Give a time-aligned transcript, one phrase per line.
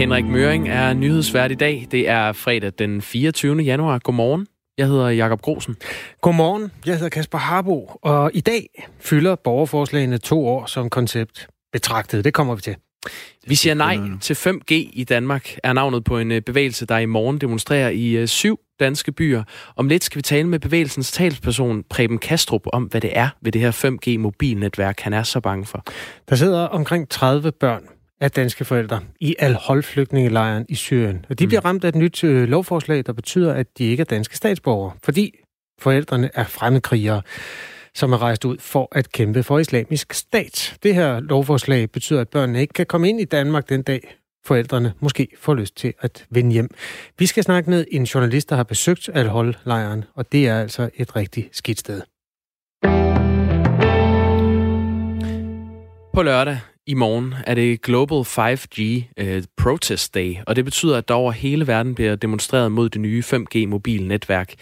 [0.00, 1.86] Henrik Møring er nyhedsvært i dag.
[1.90, 3.62] Det er fredag den 24.
[3.62, 3.98] januar.
[3.98, 4.46] Godmorgen.
[4.78, 5.76] Jeg hedder Jakob Grosen.
[6.20, 6.72] Godmorgen.
[6.86, 12.24] Jeg hedder Kasper Harbo, og i dag fylder borgerforslagene to år som koncept betragtet.
[12.24, 12.76] Det kommer vi til.
[13.46, 17.06] Vi siger nej til 5G i Danmark, er navnet på en øh, bevægelse, der i
[17.06, 19.42] morgen demonstrerer i øh, syv danske byer.
[19.76, 23.52] Om lidt skal vi tale med bevægelsens talsperson Preben Kastrup om, hvad det er ved
[23.52, 25.84] det her 5G-mobilnetværk, han er så bange for.
[26.28, 27.82] Der sidder omkring 30 børn
[28.20, 31.24] af danske forældre i Al-Hol-flygtningelejren i Syrien.
[31.30, 31.64] Og de bliver mm.
[31.64, 35.34] ramt af et nyt øh, lovforslag, der betyder, at de ikke er danske statsborgere, fordi
[35.80, 37.22] forældrene er fremmedkrigere
[37.94, 40.78] som er rejst ud for at kæmpe for islamisk stat.
[40.82, 44.92] Det her lovforslag betyder, at børnene ikke kan komme ind i Danmark den dag, forældrene
[45.00, 46.68] måske får lyst til at vende hjem.
[47.18, 51.16] Vi skal snakke med en journalist, der har besøgt Al-Hol-lejren, og det er altså et
[51.16, 52.02] rigtig skidt sted.
[56.14, 56.58] På lørdag
[56.90, 61.14] i morgen er det Global 5G uh, øh, Protest Day, og det betyder, at der
[61.14, 64.54] over hele verden bliver demonstreret mod det nye 5G-mobilnetværk.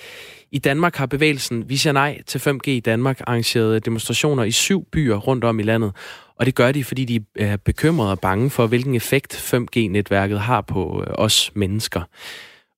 [0.53, 4.87] I Danmark har bevægelsen Vi siger nej til 5G i Danmark arrangeret demonstrationer i syv
[4.93, 5.93] byer rundt om i landet,
[6.37, 10.39] og det gør de, fordi de øh, er bekymrede og bange for, hvilken effekt 5G-netværket
[10.39, 12.03] har på øh, os mennesker.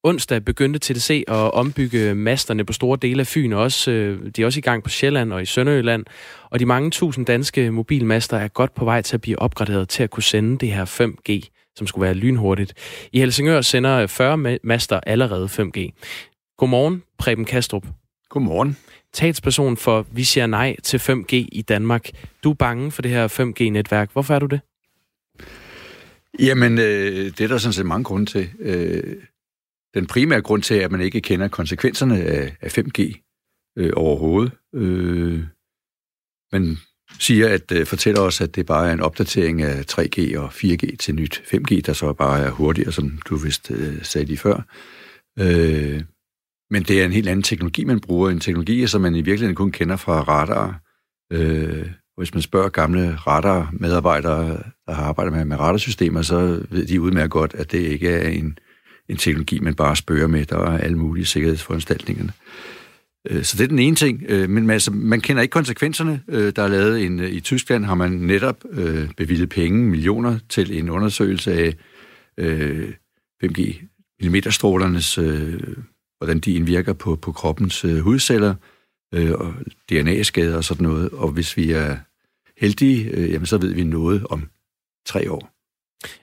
[0.05, 4.43] Onsdag begyndte TDC at ombygge masterne på store dele af Fyn, og også, øh, de
[4.43, 6.05] er også i gang på Sjælland og i Sønderjylland.
[6.51, 10.03] Og de mange tusind danske mobilmaster er godt på vej til at blive opgraderet til
[10.03, 12.75] at kunne sende det her 5G, som skulle være lynhurtigt.
[13.13, 15.91] I Helsingør sender 40 master allerede 5G.
[16.59, 17.87] Godmorgen, Preben Kastrup.
[18.29, 18.77] Godmorgen.
[19.13, 22.11] Talsperson for Vi siger nej til 5G i Danmark.
[22.45, 24.13] Du er bange for det her 5G-netværk.
[24.13, 24.61] Hvorfor er du det?
[26.39, 28.49] Jamen, øh, det er der sådan set mange grunde til.
[28.61, 29.03] Øh,
[29.95, 33.01] den primære grund til, at man ikke kender konsekvenserne af, af 5G
[33.79, 34.53] øh, overhovedet.
[34.75, 35.45] Øh,
[36.53, 36.77] man
[37.19, 40.97] siger, at øh, fortæller os, at det bare er en opdatering af 3G og 4G
[40.97, 44.63] til nyt 5G, der så bare er hurtigere, som du vist øh, sagde lige før.
[45.39, 46.03] Øh,
[46.71, 48.31] men det er en helt anden teknologi, man bruger.
[48.31, 50.81] En teknologi, som man i virkeligheden kun kender fra radar.
[51.33, 57.01] Øh, hvis man spørger gamle radar-medarbejdere, der har arbejdet med, med radarsystemer, så ved de
[57.01, 58.59] udmærket godt, at det ikke er en,
[59.11, 60.47] en teknologi, man bare spørger med.
[60.47, 62.33] Der er alle mulige sikkerhedsforanstaltningerne.
[63.31, 64.23] Øh, så det er den ene ting.
[64.29, 66.23] Øh, men altså, man kender ikke konsekvenserne.
[66.29, 70.79] Øh, der er lavet en, I Tyskland har man netop øh, bevilget penge, millioner, til
[70.79, 71.75] en undersøgelse af
[72.39, 72.93] øh,
[73.45, 73.87] 5G
[74.21, 75.61] millimeterstrålernes øh,
[76.21, 78.55] hvordan de indvirker på, på kroppens øh, hudceller,
[79.15, 79.55] øh, og
[79.91, 81.11] DNA-skader og sådan noget.
[81.11, 81.97] Og hvis vi er
[82.57, 84.49] heldige, øh, jamen, så ved vi noget om
[85.07, 85.60] tre år.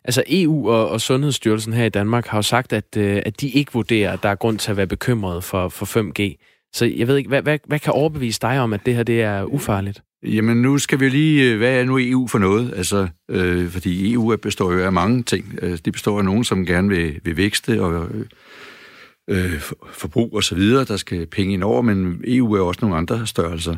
[0.04, 3.50] Altså EU og, og Sundhedsstyrelsen her i Danmark har jo sagt, at, øh, at de
[3.50, 6.44] ikke vurderer, at der er grund til at være bekymret for, for 5G.
[6.74, 9.22] Så jeg ved ikke, hvad, hvad, hvad kan overbevise dig om, at det her det
[9.22, 10.02] er ufarligt?
[10.24, 12.74] Jamen nu skal vi lige, øh, hvad er nu EU for noget?
[12.76, 15.60] Altså, øh, fordi EU består jo af mange ting.
[15.62, 18.26] Altså, det består af nogen, som gerne vil, vil vækste og øh,
[19.30, 19.62] øh
[19.92, 20.86] forbrug og så videre.
[20.86, 23.76] Der skal penge ind over, men EU er også nogle andre størrelser.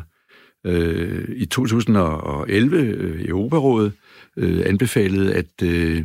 [0.66, 6.04] Øh, I 2011 øh, Europarådet øh, Øh, anbefalede, at, øh,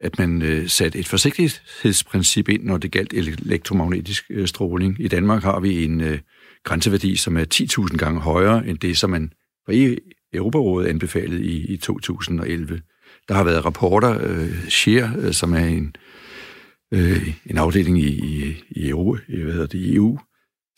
[0.00, 4.96] at man øh, satte et forsigtighedsprincip ind, når det galt elektromagnetisk øh, stråling.
[5.00, 6.18] I Danmark har vi en øh,
[6.64, 7.44] grænseværdi, som er
[7.90, 9.32] 10.000 gange højere end det, som man
[9.66, 12.80] fra e- Europarådet anbefalede i, i 2011.
[13.28, 15.96] Der har været rapporter, øh, SHEAR, øh, som er en
[16.94, 20.18] øh, en afdeling i, i, i, EU, hvad hedder det, i EU,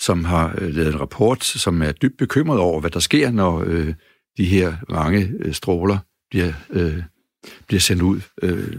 [0.00, 3.64] som har øh, lavet en rapport, som er dybt bekymret over, hvad der sker, når
[3.66, 3.94] øh,
[4.36, 5.98] de her mange øh, stråler
[6.30, 7.02] bliver, øh,
[7.66, 8.20] bliver sendt ud.
[8.42, 8.76] Øh,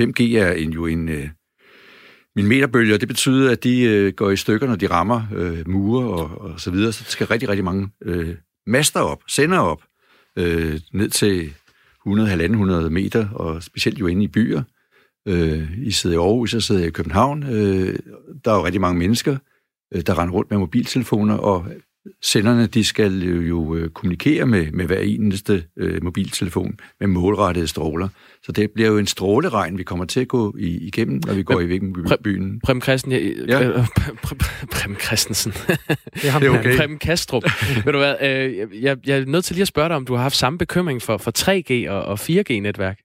[0.00, 1.28] 5G er en, jo en øh,
[2.36, 2.98] millimeterbølger.
[2.98, 6.60] Det betyder, at de øh, går i stykker, når de rammer øh, mure og, og
[6.60, 6.92] så videre.
[6.92, 8.34] Så der skal rigtig, rigtig mange øh,
[8.66, 9.82] master op, sender op,
[10.38, 11.54] øh, ned til
[12.08, 14.62] 100-1.500 meter, og specielt jo inde i byer.
[15.28, 17.42] Øh, I sidder i Aarhus, jeg sidder i København.
[17.42, 17.98] Øh,
[18.44, 19.36] der er jo rigtig mange mennesker,
[19.94, 21.66] øh, der render rundt med mobiltelefoner, og
[22.22, 28.08] senderne de skal jo øh, kommunikere med, med hver eneste øh, mobiltelefon med målrettede stråler.
[28.42, 31.42] Så det bliver jo en stråleregn, vi kommer til at gå i, igennem, når vi
[31.42, 32.60] går i hvilken byen.
[32.60, 33.18] Prem Christen, ja,
[33.48, 33.68] ja.
[33.68, 33.86] Øh,
[34.70, 35.52] Prem Christensen.
[35.56, 35.78] det
[36.24, 36.76] er, det er okay.
[36.76, 37.44] Prem Kastrup.
[37.84, 40.14] Ved du hvad, øh, jeg, jeg er nødt til lige at spørge dig, om du
[40.14, 42.98] har haft samme bekymring for, for 3G og, og 4G-netværk?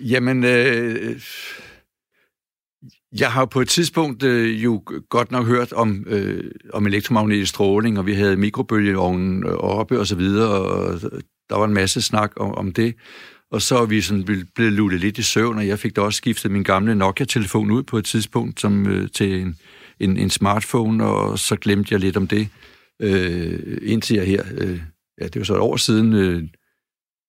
[0.00, 1.20] Jamen, øh,
[3.12, 7.98] jeg har på et tidspunkt øh, jo godt nok hørt om, øh, om elektromagnetisk stråling,
[7.98, 11.00] og vi havde mikrobølgeovnen øh, oppe og så videre, og
[11.50, 12.94] der var en masse snak om, om det.
[13.50, 16.16] Og så er vi sådan blevet lullet lidt i søvn, og jeg fik da også
[16.16, 19.56] skiftet min gamle Nokia-telefon ud på et tidspunkt som, øh, til en,
[20.00, 22.48] en, en smartphone, og så glemte jeg lidt om det,
[23.02, 24.80] øh, indtil jeg her, øh,
[25.20, 26.42] ja, det var så et år siden, øh,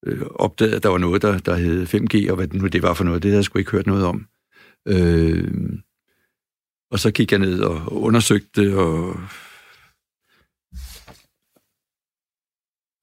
[0.05, 2.93] øh, opdagede, at der var noget, der, der hed 5G, og hvad nu det var
[2.93, 4.25] for noget, det havde jeg sgu ikke hørt noget om.
[4.87, 5.79] Øh,
[6.91, 9.19] og så gik jeg ned og undersøgte, og,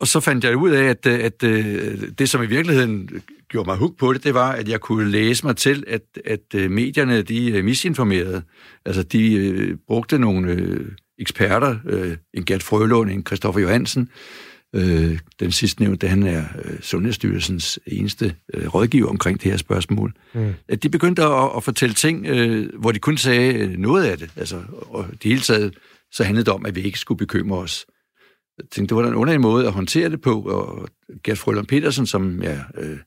[0.00, 3.76] og så fandt jeg ud af, at, at, at det, som i virkeligheden gjorde mig
[3.76, 7.22] hug på det, det var, at jeg kunne læse mig til, at, at øh, medierne,
[7.22, 8.42] de øh, misinformerede.
[8.84, 14.10] Altså, de øh, brugte nogle øh, eksperter, øh, en Gert Frølund, en Christoffer Johansen,
[14.76, 20.12] Øh, den sidste nævnte, han er øh, Sundhedsstyrelsens eneste øh, rådgiver omkring det her spørgsmål.
[20.34, 20.54] Mm.
[20.68, 24.18] At de begyndte at, at fortælle ting, øh, hvor de kun sagde øh, noget af
[24.18, 24.30] det.
[24.36, 25.74] Altså, og det hele taget,
[26.12, 27.86] så handlede det om, at vi ikke skulle bekymre os.
[28.58, 30.88] Jeg tænkte, det var en underlig måde at håndtere det på, og
[31.24, 32.98] Gert Frølund Petersen, som er øh,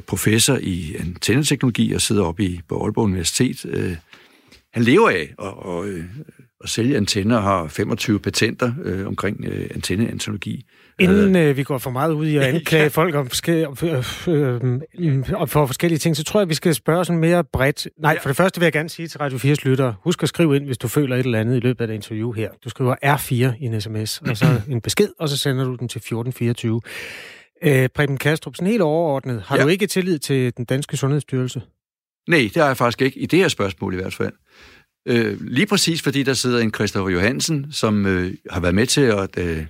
[0.00, 3.96] professor i antenneteknologi og sidder oppe i, på Aalborg Universitet, øh,
[4.72, 6.04] han lever af at, og, øh,
[6.64, 10.64] at sælge antenner har 25 patenter øh, omkring øh, antenneantologi.
[10.98, 12.88] Inden øh, vi går for meget ud i at anklage ja.
[12.88, 17.20] folk om, forskellige, øh, øh, for forskellige ting, så tror jeg, vi skal spørge sådan
[17.20, 17.88] mere bredt.
[17.98, 18.18] Nej, ja.
[18.18, 20.64] for det første vil jeg gerne sige til Radio 4's lytter, husk at skrive ind,
[20.64, 22.50] hvis du føler et eller andet i løbet af det interview her.
[22.64, 25.88] Du skriver R4 i en sms, og så en besked, og så sender du den
[25.88, 26.80] til 1424.
[27.62, 29.62] Øh, Preben Kastrup, sådan helt overordnet, har ja.
[29.62, 31.62] du ikke tillid til den danske sundhedsstyrelse?
[32.28, 34.32] Nej, det har jeg faktisk ikke, i det her spørgsmål i hvert fald.
[35.06, 39.00] Øh, lige præcis fordi der sidder en Christoffer Johansen, som øh, har været med til
[39.00, 39.66] at øh,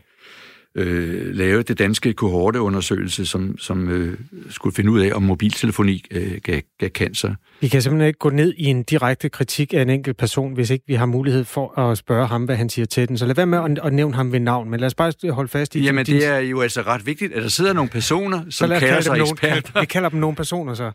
[0.74, 4.18] øh, lave det danske kohorteundersøgelse, som, som øh,
[4.50, 7.34] skulle finde ud af, om mobiltelefoni øh, gav, gav cancer.
[7.60, 10.70] Vi kan simpelthen ikke gå ned i en direkte kritik af en enkelt person, hvis
[10.70, 13.18] ikke vi har mulighed for at spørge ham, hvad han siger til den.
[13.18, 15.48] Så lad være med at, at nævne ham ved navn, men lad os bare holde
[15.48, 15.80] fast i...
[15.80, 16.14] Jamen, din...
[16.14, 19.32] det er jo altså ret vigtigt, at der sidder nogle personer, som kalder sig nogen,
[19.32, 19.80] eksperter.
[19.80, 20.92] Vi kalder dem nogle personer, så.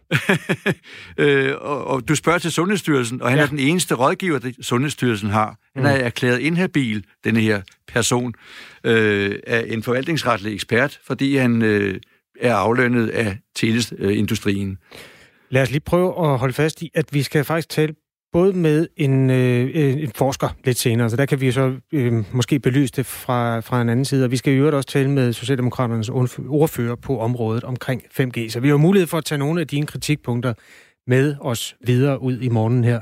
[1.24, 3.44] øh, og, og du spørger til Sundhedsstyrelsen, og han ja.
[3.44, 5.58] er den eneste rådgiver, Sundhedsstyrelsen har.
[5.76, 6.06] Han er mm.
[6.06, 8.34] erklæret inhabil, denne her person,
[8.84, 12.00] øh, af en forvaltningsretlig ekspert, fordi han øh,
[12.42, 14.78] er aflønnet af teleindustrien.
[15.50, 17.96] Lad os lige prøve at holde fast i, at vi skal faktisk tale
[18.34, 22.60] både med en, øh, en forsker lidt senere, så der kan vi så øh, måske
[22.60, 24.26] belyse det fra, fra en anden side.
[24.26, 26.10] Og vi skal jo også tale med Socialdemokraternes
[26.50, 28.50] ordfører på området omkring 5G.
[28.50, 30.54] Så vi har mulighed for at tage nogle af dine kritikpunkter
[31.08, 33.02] med os videre ud i morgen her.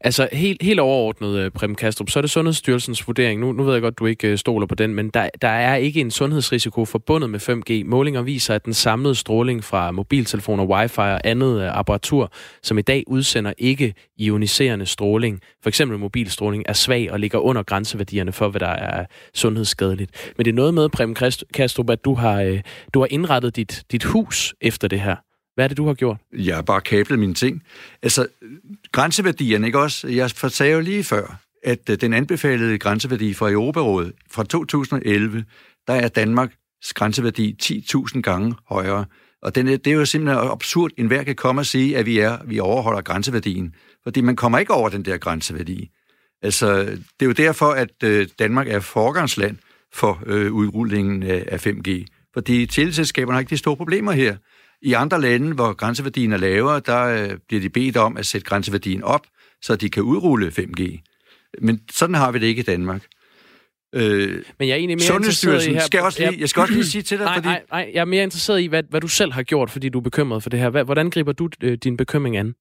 [0.00, 3.40] Altså helt, helt overordnet, øh, Prem Kastrup, så er det Sundhedsstyrelsens vurdering.
[3.40, 5.76] Nu, nu ved jeg godt, du ikke øh, stoler på den, men der, der er
[5.76, 7.84] ikke en sundhedsrisiko forbundet med 5G.
[7.84, 12.32] Målinger viser, at den samlede stråling fra mobiltelefoner, wifi og andet øh, apparatur,
[12.62, 17.62] som i dag udsender ikke ioniserende stråling, for eksempel mobilstråling, er svag og ligger under
[17.62, 20.32] grænseværdierne for, hvad der er sundhedsskadeligt.
[20.36, 21.14] Men det er noget med, Prem
[21.54, 22.60] Kastrup, at du har,
[22.94, 25.25] du har indrettet dit, dit hus efter det her.
[25.56, 26.16] Hvad er det, du har gjort?
[26.32, 27.62] Jeg har bare kablet mine ting.
[28.02, 28.26] Altså,
[28.92, 30.08] grænseværdierne, ikke også?
[30.08, 35.44] Jeg sagde jo lige før, at øh, den anbefalede grænseværdi fra Europarådet fra 2011,
[35.86, 39.04] der er Danmarks grænseværdi 10.000 gange højere.
[39.42, 42.18] Og den, det er jo simpelthen absurd, en hver kan komme og sige, at vi,
[42.18, 43.74] er, vi overholder grænseværdien.
[44.02, 45.90] Fordi man kommer ikke over den der grænseværdi.
[46.42, 49.56] Altså, det er jo derfor, at øh, Danmark er forgangsland
[49.92, 52.04] for øh, udrullingen af 5G.
[52.34, 54.36] Fordi teleselskaberne har ikke de store problemer her.
[54.82, 58.44] I andre lande, hvor grænseværdien er lavere, der øh, bliver de bedt om at sætte
[58.44, 59.26] grænseværdien op,
[59.62, 61.02] så de kan udrulle 5G.
[61.60, 63.02] Men sådan har vi det ikke i Danmark.
[63.94, 65.80] Øh, Men jeg er egentlig mere interesseret i her...
[65.80, 67.48] Skal jeg, også lige, jeg skal også lige sige til dig, nej, fordi...
[67.48, 69.98] Nej, nej, jeg er mere interesseret i, hvad, hvad du selv har gjort, fordi du
[69.98, 70.84] er bekymret for det her.
[70.84, 72.54] Hvordan griber du øh, din bekymring an?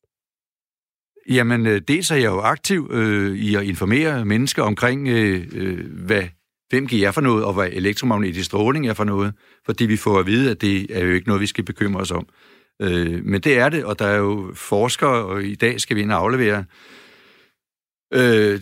[1.30, 6.10] Jamen, øh, dels er jeg jo aktiv øh, i at informere mennesker omkring, øh, øh,
[6.76, 9.34] hvem giver jeg for noget, og hvad elektromagnetisk stråling er for noget,
[9.66, 12.12] fordi vi får at vide, at det er jo ikke noget, vi skal bekymre os
[12.12, 12.28] om.
[12.82, 16.02] Øh, men det er det, og der er jo forskere, og i dag skal vi
[16.02, 16.66] ind og aflevere
[18.14, 18.62] øh,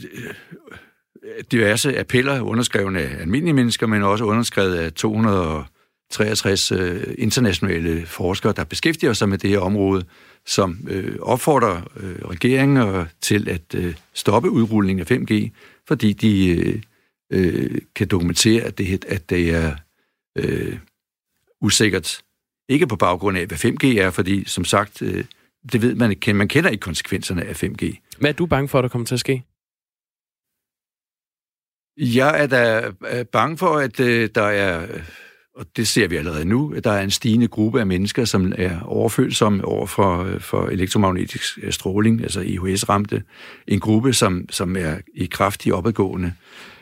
[1.51, 8.63] diverse appeller, underskrevet af almindelige mennesker, men også underskrevet af 263 øh, internationale forskere, der
[8.63, 10.03] beskæftiger sig med det her område,
[10.45, 15.49] som øh, opfordrer øh, regeringer til at øh, stoppe udrulningen af 5G,
[15.87, 16.81] fordi de øh,
[17.33, 19.75] øh, kan dokumentere, at det, at det er
[20.37, 20.77] øh,
[21.61, 22.23] usikkert.
[22.69, 25.25] Ikke på baggrund af, hvad 5G er, fordi som sagt, øh,
[25.71, 26.33] det ved man ikke.
[26.33, 28.15] Man kender ikke konsekvenserne af 5G.
[28.19, 29.43] Hvad er du bange for, at der kommer til at ske?
[31.97, 34.87] Jeg er da øh, bange for, at øh, der er,
[35.55, 38.53] og det ser vi allerede nu, at der er en stigende gruppe af mennesker, som
[38.57, 43.23] er overfølsomme over for, øh, for elektromagnetisk stråling, altså IHS-ramte.
[43.67, 46.27] En gruppe, som, som er i kraftig opadgående.
[46.27, 46.72] Øh,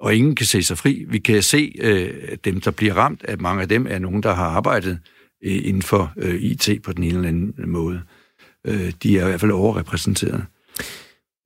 [0.00, 1.04] og ingen kan se sig fri.
[1.08, 4.34] Vi kan se, øh, dem, der bliver ramt, at mange af dem er nogen, der
[4.34, 4.98] har arbejdet
[5.44, 8.02] øh, inden for øh, IT på den ene eller anden måde.
[8.66, 10.44] Øh, de er i hvert fald overrepræsenteret.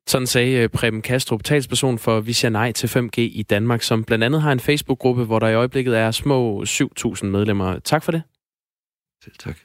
[0.09, 4.05] Sådan sagde øh, Preben Kastrup, talsperson for Vi siger nej til 5G i Danmark, som
[4.05, 7.79] blandt andet har en Facebook-gruppe, hvor der i øjeblikket er små 7.000 medlemmer.
[7.79, 8.23] Tak for det.
[9.25, 9.59] Selv tak.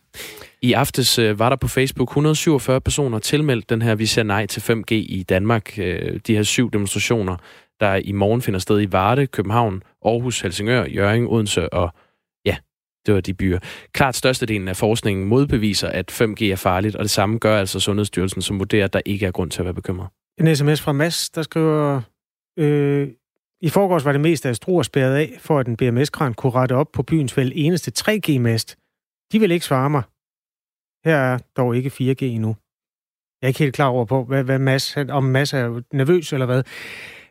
[0.62, 4.46] I aftes øh, var der på Facebook 147 personer tilmeldt den her Vi siger nej
[4.46, 5.80] til 5G i Danmark.
[5.80, 7.38] Øh, de her syv demonstrationer,
[7.80, 11.94] der i morgen finder sted i Varde, København, Aarhus, Helsingør, Jørgen, Odense og
[12.46, 12.58] ja,
[13.06, 13.60] det var de byer.
[13.94, 18.42] Klart størstedelen af forskningen modbeviser, at 5G er farligt, og det samme gør altså Sundhedsstyrelsen,
[18.42, 20.10] som vurderer, at der ikke er grund til at være bekymret.
[20.40, 22.02] En sms fra Mads, der skriver,
[22.60, 23.08] øh,
[23.62, 26.76] i forgårs var det mest af Struer spærret af, for at en BMS-kran kunne rette
[26.76, 28.78] op på byens vel eneste 3G-mast.
[29.32, 30.04] De vil ikke svare mig.
[31.06, 32.56] Her er dog ikke 4G endnu.
[33.42, 36.46] Jeg er ikke helt klar over på, hvad, hvad Mads, om Mads er nervøs eller
[36.46, 36.64] hvad.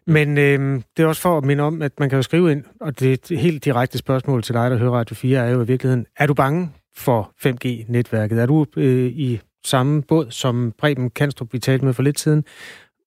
[0.09, 2.65] Men øh, det er også for at minde om, at man kan jo skrive ind,
[2.81, 5.63] og det er et helt direkte spørgsmål til dig, der hører Radio 4, er jo
[5.63, 8.39] i virkeligheden, er du bange for 5G-netværket?
[8.39, 12.45] Er du øh, i samme båd som Preben Kanstrup, vi talte med for lidt siden,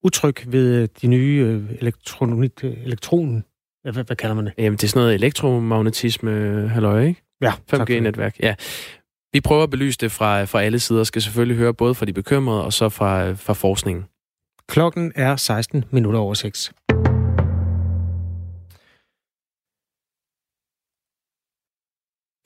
[0.03, 3.43] utryg ved de nye øh, elektronik, elektron,
[3.83, 4.53] hvad, hvad kalder man det?
[4.57, 6.31] Jamen, det er sådan noget elektromagnetisme,
[6.67, 7.23] halløj, ikke?
[7.41, 8.55] Ja, 5G-netværk, ja.
[9.33, 12.13] Vi prøver at belyse det fra, fra alle sider, skal selvfølgelig høre både fra de
[12.13, 14.05] bekymrede og så fra, fra forskningen.
[14.71, 16.71] Klokken er 16 minutter over 6.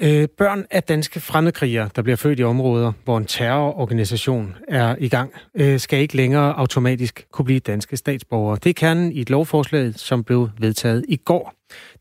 [0.02, 5.10] Øh, børn af danske fremmedkrigere, der bliver født i områder, hvor en terrororganisation er i
[5.10, 8.60] gang, øh, skal ikke længere automatisk kunne blive danske statsborgere.
[8.64, 11.54] Det er kernen i et lovforslag, som blev vedtaget i går.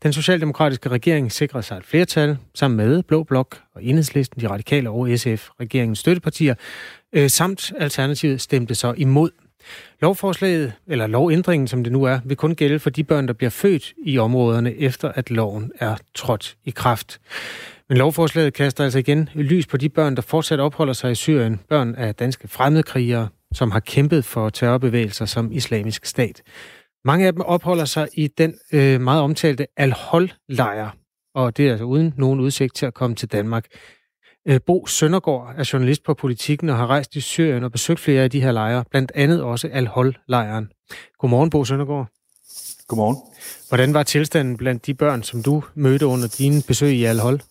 [0.03, 4.89] Den socialdemokratiske regering sikrede sig et flertal sammen med Blå Blok og Enhedslisten, de radikale
[4.89, 6.55] og SF, regeringens støttepartier,
[7.13, 9.29] øh, samt Alternativet stemte så imod.
[10.01, 13.49] Lovforslaget, eller lovændringen som det nu er, vil kun gælde for de børn, der bliver
[13.49, 17.19] født i områderne, efter at loven er trådt i kraft.
[17.89, 21.59] Men lovforslaget kaster altså igen lys på de børn, der fortsat opholder sig i Syrien.
[21.69, 26.41] Børn af danske fremmedkrigere, som har kæmpet for terrorbevægelser som islamisk stat.
[27.05, 30.89] Mange af dem opholder sig i den øh, meget omtalte Al-Hol-lejr,
[31.35, 33.65] og det er altså uden nogen udsigt til at komme til Danmark.
[34.47, 38.23] Øh, Bo Søndergaard er journalist på Politikken og har rejst i Syrien og besøgt flere
[38.23, 40.71] af de her lejre, blandt andet også Al-Hol-lejren.
[41.19, 42.07] Godmorgen, Bo Søndergaard.
[42.87, 43.17] Godmorgen.
[43.69, 47.41] Hvordan var tilstanden blandt de børn, som du mødte under dine besøg i Al-Hol?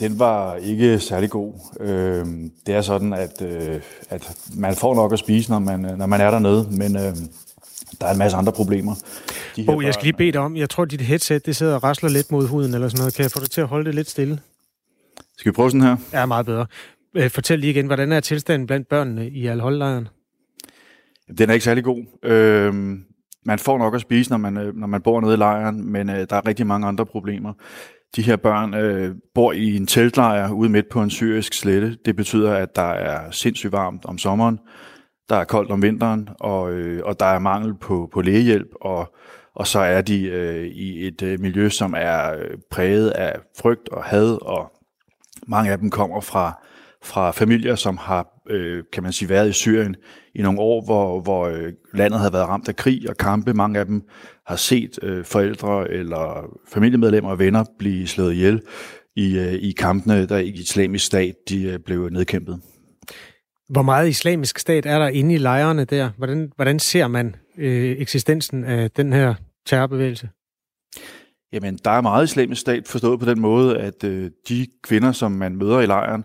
[0.00, 1.52] Den var ikke særlig god.
[1.80, 2.26] Øh,
[2.66, 6.20] det er sådan, at, øh, at man får nok at spise, når man, når man
[6.20, 7.16] er dernede, men øh,
[8.00, 8.94] der er en masse andre problemer.
[9.56, 11.82] De Bo, jeg skal lige bede dig om, jeg tror, dit headset det sidder og
[11.82, 13.14] rasler lidt mod huden eller sådan noget.
[13.14, 14.40] Kan jeg få dig til at holde det lidt stille?
[15.38, 15.96] Skal vi prøve sådan her?
[16.12, 16.66] Ja, meget bedre.
[17.16, 20.08] Øh, fortæl lige igen, hvordan er tilstanden blandt børnene i Al-Hol-lejren?
[21.38, 22.04] Den er ikke særlig god.
[22.22, 22.74] Øh,
[23.44, 26.10] man får nok at spise, når man, øh, når man bor nede i lejren, men
[26.10, 27.52] øh, der er rigtig mange andre problemer.
[28.16, 31.96] De her børn øh, bor i en teltlejr ude midt på en syrisk slette.
[32.04, 34.58] Det betyder, at der er sindssygt varmt om sommeren,
[35.28, 39.14] der er koldt om vinteren, og, øh, og der er mangel på, på lægehjælp, og,
[39.54, 43.88] og så er de øh, i et øh, miljø, som er øh, præget af frygt
[43.88, 44.72] og had, og
[45.48, 46.62] mange af dem kommer fra,
[47.02, 49.96] fra familier, som har, øh, kan man sige, været i Syrien
[50.34, 53.54] i nogle år, hvor, hvor øh, landet havde været ramt af krig og kampe.
[53.54, 54.02] Mange af dem
[54.46, 58.60] har set øh, forældre eller familiemedlemmer og venner blive slået ihjel
[59.16, 62.60] i, øh, i kampene, der i islamisk stat de øh, blev nedkæmpet.
[63.68, 66.10] Hvor meget islamisk stat er der inde i lejrene der?
[66.16, 69.34] Hvordan, hvordan ser man øh, eksistensen af den her
[69.66, 70.28] terrorbevægelse?
[71.52, 75.32] Jamen, der er meget islamisk stat forstået på den måde, at øh, de kvinder, som
[75.32, 76.24] man møder i lejren,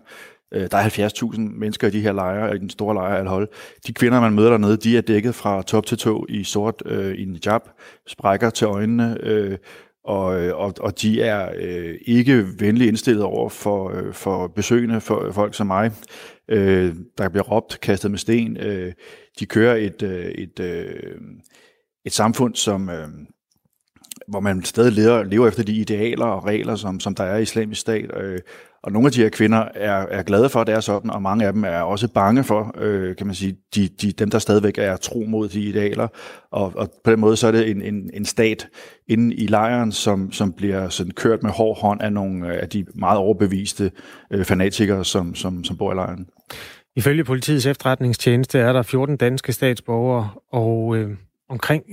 [0.54, 3.48] øh, der er 70.000 mennesker i de her lejre, i den store lejre Al-Hol.
[3.86, 7.14] De kvinder, man møder dernede, de er dækket fra top til tå i sort øh,
[7.14, 7.60] i en hijab,
[8.06, 9.58] sprækker til øjnene, øh,
[10.04, 15.00] og, øh, og, og de er øh, ikke venligt indstillet over for, øh, for besøgende,
[15.00, 15.92] for øh, folk som mig.
[16.48, 18.56] Øh, der bliver råbt, kastet med sten.
[18.56, 18.92] Øh,
[19.40, 21.14] de kører et, øh, et, øh,
[22.04, 22.90] et samfund, som...
[22.90, 23.08] Øh,
[24.28, 27.42] hvor man stadig lever, lever efter de idealer og regler, som, som der er i
[27.42, 28.10] islamisk stat.
[28.16, 28.38] Øh,
[28.82, 31.22] og nogle af de her kvinder er, er glade for, at det er sådan, og
[31.22, 34.38] mange af dem er også bange for, øh, kan man sige, de, de, dem, der
[34.38, 36.08] stadigvæk er tro mod de idealer.
[36.50, 38.68] Og, og på den måde så er det en, en, en stat
[39.08, 42.68] inde i lejren, som, som bliver sådan kørt med hård hånd af nogle øh, af
[42.68, 43.90] de meget overbeviste
[44.30, 46.26] øh, fanatikere, som, som, som bor i lejren.
[46.96, 51.10] Ifølge politiets efterretningstjeneste er der 14 danske statsborgere og øh,
[51.48, 51.84] omkring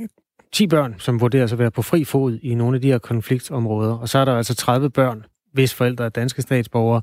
[0.54, 3.94] 10 børn, som vurderes at være på fri fod i nogle af de her konfliktområder.
[3.94, 7.02] Og så er der altså 30 børn, hvis forældre er danske statsborgere,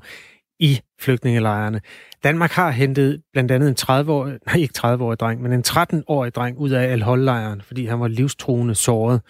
[0.59, 1.81] i flygtningelejrene.
[2.23, 6.57] Danmark har hentet blandt andet en 30-årig, nej ikke 30-årig dreng, men en 13-årig dreng
[6.57, 9.21] ud af al lejren fordi han var livstruende såret.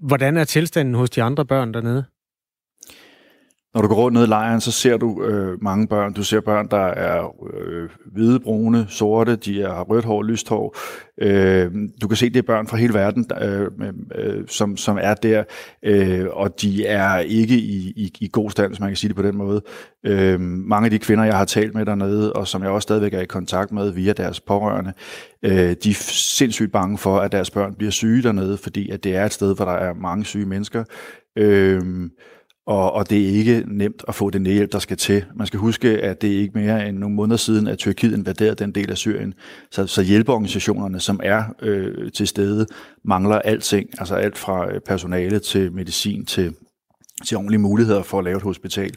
[0.00, 2.04] Hvordan er tilstanden hos de andre børn dernede?
[3.78, 6.12] Når du går rundt ned i lejren, så ser du øh, mange børn.
[6.12, 10.76] Du ser børn, der er øh, hvide, brune, sorte, de har rødt hår, lyst hår.
[11.20, 11.70] Øh,
[12.02, 13.70] du kan se, det er børn fra hele verden, øh,
[14.14, 15.44] øh, som, som er der,
[15.82, 19.16] øh, og de er ikke i, i, i god stand, hvis man kan sige det
[19.16, 19.62] på den måde.
[20.06, 23.14] Øh, mange af de kvinder, jeg har talt med dernede, og som jeg også stadigvæk
[23.14, 24.92] er i kontakt med via deres pårørende,
[25.42, 29.16] øh, de er sindssygt bange for, at deres børn bliver syge dernede, fordi at det
[29.16, 30.84] er et sted, hvor der er mange syge mennesker.
[31.36, 31.80] Øh,
[32.68, 35.24] og, og det er ikke nemt at få den hjælp, der skal til.
[35.34, 38.54] Man skal huske, at det er ikke mere end nogle måneder siden, at Tyrkiet invaderede
[38.54, 39.34] den del af Syrien.
[39.70, 42.66] Så, så hjælpeorganisationerne, som er øh, til stede,
[43.04, 43.90] mangler alting.
[43.98, 46.54] Altså alt fra øh, personale til medicin til
[47.26, 48.96] til ordentlige muligheder for at lave et hospital.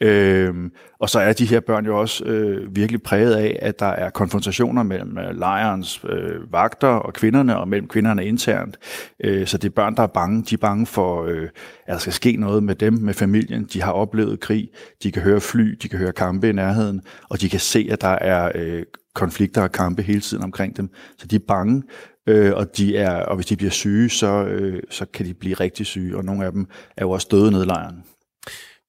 [0.00, 3.86] Øhm, og så er de her børn jo også øh, virkelig præget af, at der
[3.86, 8.78] er konfrontationer mellem øh, lejrens øh, vagter og kvinderne, og mellem kvinderne internt.
[9.24, 10.44] Øh, så det er børn, der er bange.
[10.50, 11.48] De er bange for, øh,
[11.86, 13.64] at der skal ske noget med dem, med familien.
[13.72, 14.68] De har oplevet krig.
[15.02, 18.00] De kan høre fly, de kan høre kampe i nærheden, og de kan se, at
[18.00, 18.82] der er øh,
[19.14, 20.90] konflikter og kampe hele tiden omkring dem.
[21.18, 21.82] Så de er bange,
[22.30, 25.54] øh, og, de er, og hvis de bliver syge, så, øh, så kan de blive
[25.54, 28.04] rigtig syge, og nogle af dem er jo også døde ned i lejren.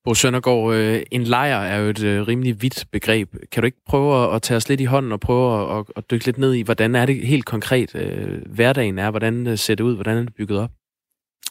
[0.06, 3.36] Bo Søndergaard, øh, en lejr er jo et øh, rimelig vidt begreb.
[3.52, 6.26] Kan du ikke prøve at tage os lidt i hånden og prøve at, at dykke
[6.26, 9.10] lidt ned i, hvordan er det helt konkret, øh, hverdagen er?
[9.10, 9.96] Hvordan øh, ser det ud?
[9.96, 10.72] Hvordan er det bygget op?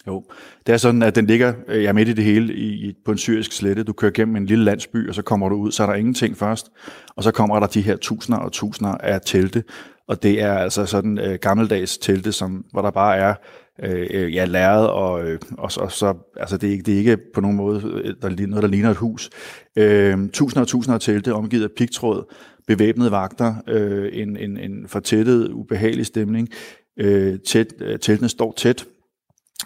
[0.06, 0.24] Jo,
[0.66, 3.18] det er sådan, at den ligger øh, ja, midt i det hele i, på en
[3.18, 3.82] syrisk slette.
[3.82, 6.36] Du kører gennem en lille landsby, og så kommer du ud, så er der ingenting
[6.36, 6.70] først.
[7.16, 9.64] Og så kommer der de her tusinder og tusinder af telte.
[10.08, 13.34] Og det er altså sådan øh, gammeldags telte, som, hvor der bare er
[13.82, 17.18] øh, øh ja, lærred, og, øh, og, og så, altså det, er, det er ikke
[17.34, 19.30] på nogen måde øh, der der, noget, der ligner et hus.
[19.76, 22.34] Øh, tusinder og tusinder af telte, omgivet af pigtråd,
[22.66, 26.48] bevæbnede vagter, øh, en, en, en fortættet, ubehagelig stemning.
[26.96, 27.66] Øh, tæt,
[28.00, 28.86] teltene står tæt,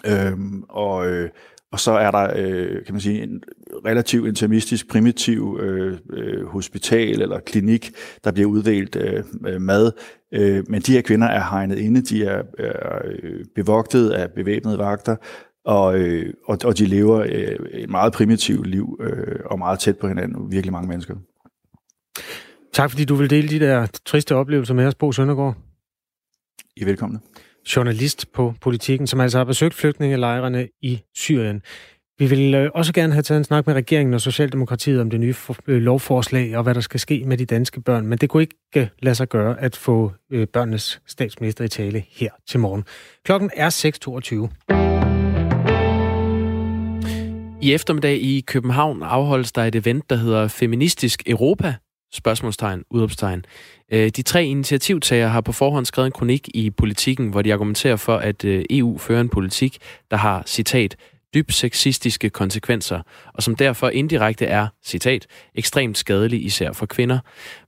[0.05, 0.37] øh,
[0.69, 1.29] og, øh,
[1.71, 3.43] og så er der, øh, kan man sige, en
[3.85, 7.91] relativt intimistisk, primitiv øh, øh, hospital eller klinik,
[8.23, 9.23] der bliver uddelt øh,
[9.61, 9.91] mad.
[10.31, 14.77] Øh, men de her kvinder er hegnet inde, de er, er øh, bevogtet af bevæbnede
[14.77, 15.15] vagter,
[15.65, 19.97] og, øh, og, og de lever øh, et meget primitivt liv øh, og meget tæt
[19.97, 21.15] på hinanden, virkelig mange mennesker.
[22.73, 25.55] Tak fordi du vil dele de der triste oplevelser med os, Bo Søndergaard.
[26.75, 27.19] I er velkomne
[27.75, 31.61] journalist på politikken, som altså har besøgt flygtningelejrene i Syrien.
[32.19, 35.19] Vi vil øh, også gerne have taget en snak med regeringen og Socialdemokratiet om det
[35.19, 35.35] nye
[35.67, 38.55] øh, lovforslag og hvad der skal ske med de danske børn, men det kunne ikke
[38.75, 40.11] øh, lade sig gøre at få
[40.53, 42.83] børnenes statsminister i tale her til morgen.
[43.25, 44.65] Klokken er 6.22.
[47.61, 51.75] I eftermiddag i København afholdes der et event, der hedder Feministisk Europa,
[52.15, 53.45] spørgsmålstegn, udopstegn.
[53.91, 57.95] Øh, de tre initiativtagere har på forhånd skrevet en kronik i politikken, hvor de argumenterer
[57.95, 59.77] for, at øh, EU fører en politik,
[60.11, 60.95] der har, citat,
[61.33, 63.01] dybt sexistiske konsekvenser,
[63.33, 67.19] og som derfor indirekte er, citat, ekstremt skadelig især for kvinder.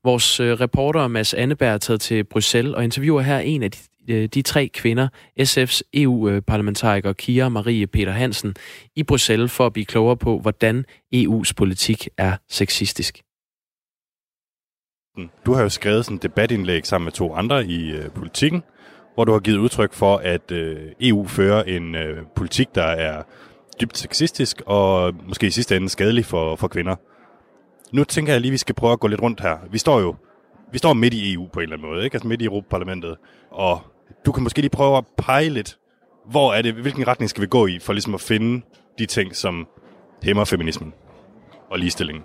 [0.04, 4.28] Vores øh, reporter Mads Anneberg er taget til Bruxelles og interviewer her en af de,
[4.28, 5.08] de tre kvinder,
[5.40, 8.56] SF's EU-parlamentariker Kira Marie Peter Hansen,
[8.96, 13.22] i Bruxelles for at blive klogere på, hvordan EU's politik er sexistisk.
[15.46, 18.64] Du har jo skrevet sådan et debatindlæg sammen med to andre i øh, politikken,
[19.16, 23.24] hvor du har givet udtryk for, at øh, EU fører en øh, politik, der er
[23.82, 26.96] dybt sexistisk og måske i sidste ende skadelig for, for kvinder.
[27.92, 29.58] Nu tænker jeg lige, at vi skal prøve at gå lidt rundt her.
[29.72, 30.16] Vi står jo
[30.72, 32.16] vi står midt i EU på en eller anden måde, ikke?
[32.16, 33.16] altså midt i Europaparlamentet,
[33.52, 33.82] og
[34.26, 35.78] du kan måske lige prøve at pege lidt,
[36.26, 38.66] hvor er det, hvilken retning skal vi gå i, for ligesom at finde
[39.00, 39.68] de ting, som
[40.24, 40.94] hæmmer feminismen
[41.70, 42.24] og ligestillingen?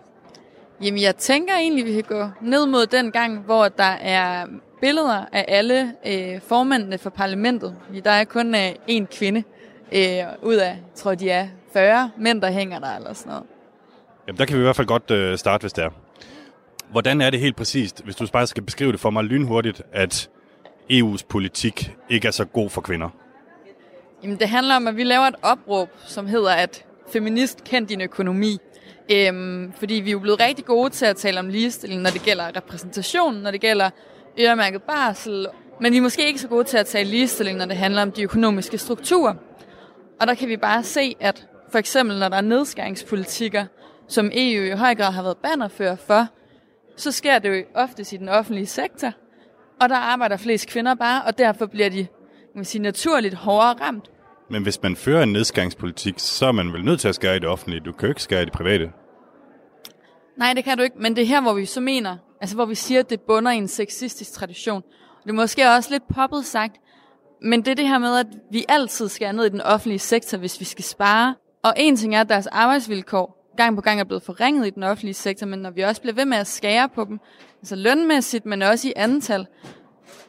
[0.82, 4.46] Jamen, jeg tænker egentlig, vi kan gå ned mod den gang, hvor der er
[4.80, 7.76] billeder af alle øh, formændene for parlamentet.
[8.04, 9.42] Der er kun øh, én kvinde
[9.92, 13.44] øh, ud af, tror de er 40 mænd, der hænger der eller sådan noget.
[14.26, 15.90] Jamen, der kan vi i hvert fald godt øh, starte, hvis det er.
[16.90, 20.30] Hvordan er det helt præcist, hvis du bare skal beskrive det for mig lynhurtigt, at
[20.90, 23.08] EU's politik ikke er så god for kvinder?
[24.22, 28.00] Jamen, det handler om, at vi laver et opråb, som hedder, at feminist kend din
[28.00, 28.58] økonomi.
[29.10, 32.22] Øhm, fordi vi er jo blevet rigtig gode til at tale om ligestilling, når det
[32.22, 33.90] gælder repræsentation, når det gælder
[34.40, 35.46] øremærket barsel,
[35.80, 38.12] men vi er måske ikke så gode til at tale ligestilling, når det handler om
[38.12, 39.34] de økonomiske strukturer.
[40.20, 43.64] Og der kan vi bare se, at for eksempel når der er nedskæringspolitikker,
[44.08, 46.26] som EU i høj grad har været bannerfører for,
[46.96, 49.12] så sker det jo oftest i den offentlige sektor,
[49.80, 52.06] og der arbejder flest kvinder bare, og derfor bliver de
[52.54, 54.10] man sige, naturligt hårdere ramt.
[54.50, 57.38] Men hvis man fører en nedskæringspolitik, så er man vel nødt til at skære i
[57.38, 57.80] det offentlige.
[57.80, 58.92] Du kan jo ikke skære i det private.
[60.36, 62.64] Nej, det kan du ikke, men det er her, hvor vi så mener, altså hvor
[62.64, 64.82] vi siger, at det bunder i en sexistisk tradition.
[65.22, 66.76] Det er måske også lidt poppet sagt,
[67.42, 70.38] men det er det her med, at vi altid skal ned i den offentlige sektor,
[70.38, 71.34] hvis vi skal spare.
[71.62, 74.82] Og en ting er at deres arbejdsvilkår, gang på gang er blevet forringet i den
[74.82, 77.20] offentlige sektor, men når vi også bliver ved med at skære på dem,
[77.60, 79.46] altså lønmæssigt, men også i antal,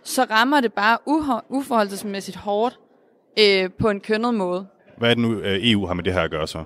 [0.04, 0.98] så rammer det bare
[1.50, 2.80] uforholdsmæssigt hårdt
[3.40, 4.68] øh, på en kønnet måde.
[4.98, 6.64] Hvad er det nu, øh, EU har med det her at gøre så?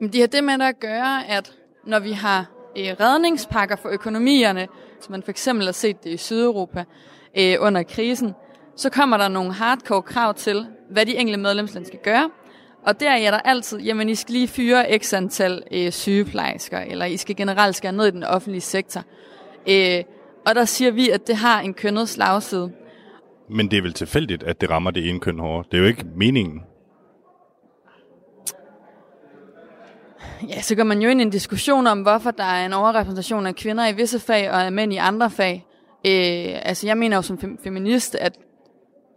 [0.00, 1.52] Men de har det med at gøre, at
[1.86, 2.46] når vi har
[2.78, 4.68] øh, redningspakker for økonomierne,
[5.00, 6.84] som man for eksempel har set det i Sydeuropa
[7.38, 8.34] øh, under krisen,
[8.76, 12.30] så kommer der nogle hardcore krav til, hvad de enkelte medlemslande skal gøre.
[12.86, 17.06] Og der er der altid, jamen I skal lige fyre x antal øh, sygeplejersker, eller
[17.06, 19.02] I skal generelt skære ned i den offentlige sektor.
[19.68, 20.04] Øh,
[20.46, 22.72] og der siger vi, at det har en kønnet slagside.
[23.48, 25.64] Men det er vel tilfældigt, at det rammer det ene køn hårdere.
[25.70, 26.62] Det er jo ikke meningen.
[30.48, 33.46] Ja, så går man jo ind i en diskussion om, hvorfor der er en overrepræsentation
[33.46, 35.66] af kvinder i visse fag og af mænd i andre fag.
[36.06, 38.38] Øh, altså jeg mener jo som fem- feminist, at,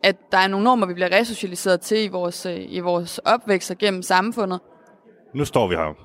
[0.03, 3.71] at der er nogle normer, vi bliver resocialiseret til i vores, øh, i vores opvækst
[3.71, 4.59] og gennem samfundet.
[5.33, 5.95] Nu står vi her, yeah.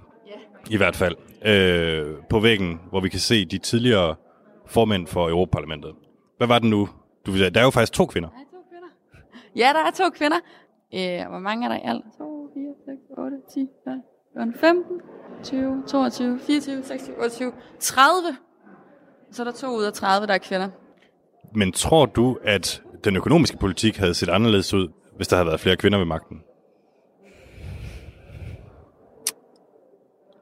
[0.71, 4.15] i hvert fald, øh, på væggen, hvor vi kan se de tidligere
[4.67, 5.93] formænd for Europaparlamentet.
[6.37, 6.89] Hvad var det nu?
[7.27, 8.29] Du der er jo faktisk to kvinder.
[8.29, 8.89] Der er to kvinder.
[9.57, 10.37] Ja, der er to kvinder.
[10.95, 12.05] Øh, hvor mange er der i alt?
[12.19, 13.69] 2, 4, 6, 8, 10,
[14.35, 15.01] 12, 15,
[15.43, 18.37] 20, 22, 24, 26, 28, 30.
[19.31, 20.69] Så er der to ud af 30, der er kvinder.
[21.55, 25.61] Men tror du, at den økonomiske politik havde set anderledes ud, hvis der havde været
[25.61, 26.43] flere kvinder ved magten?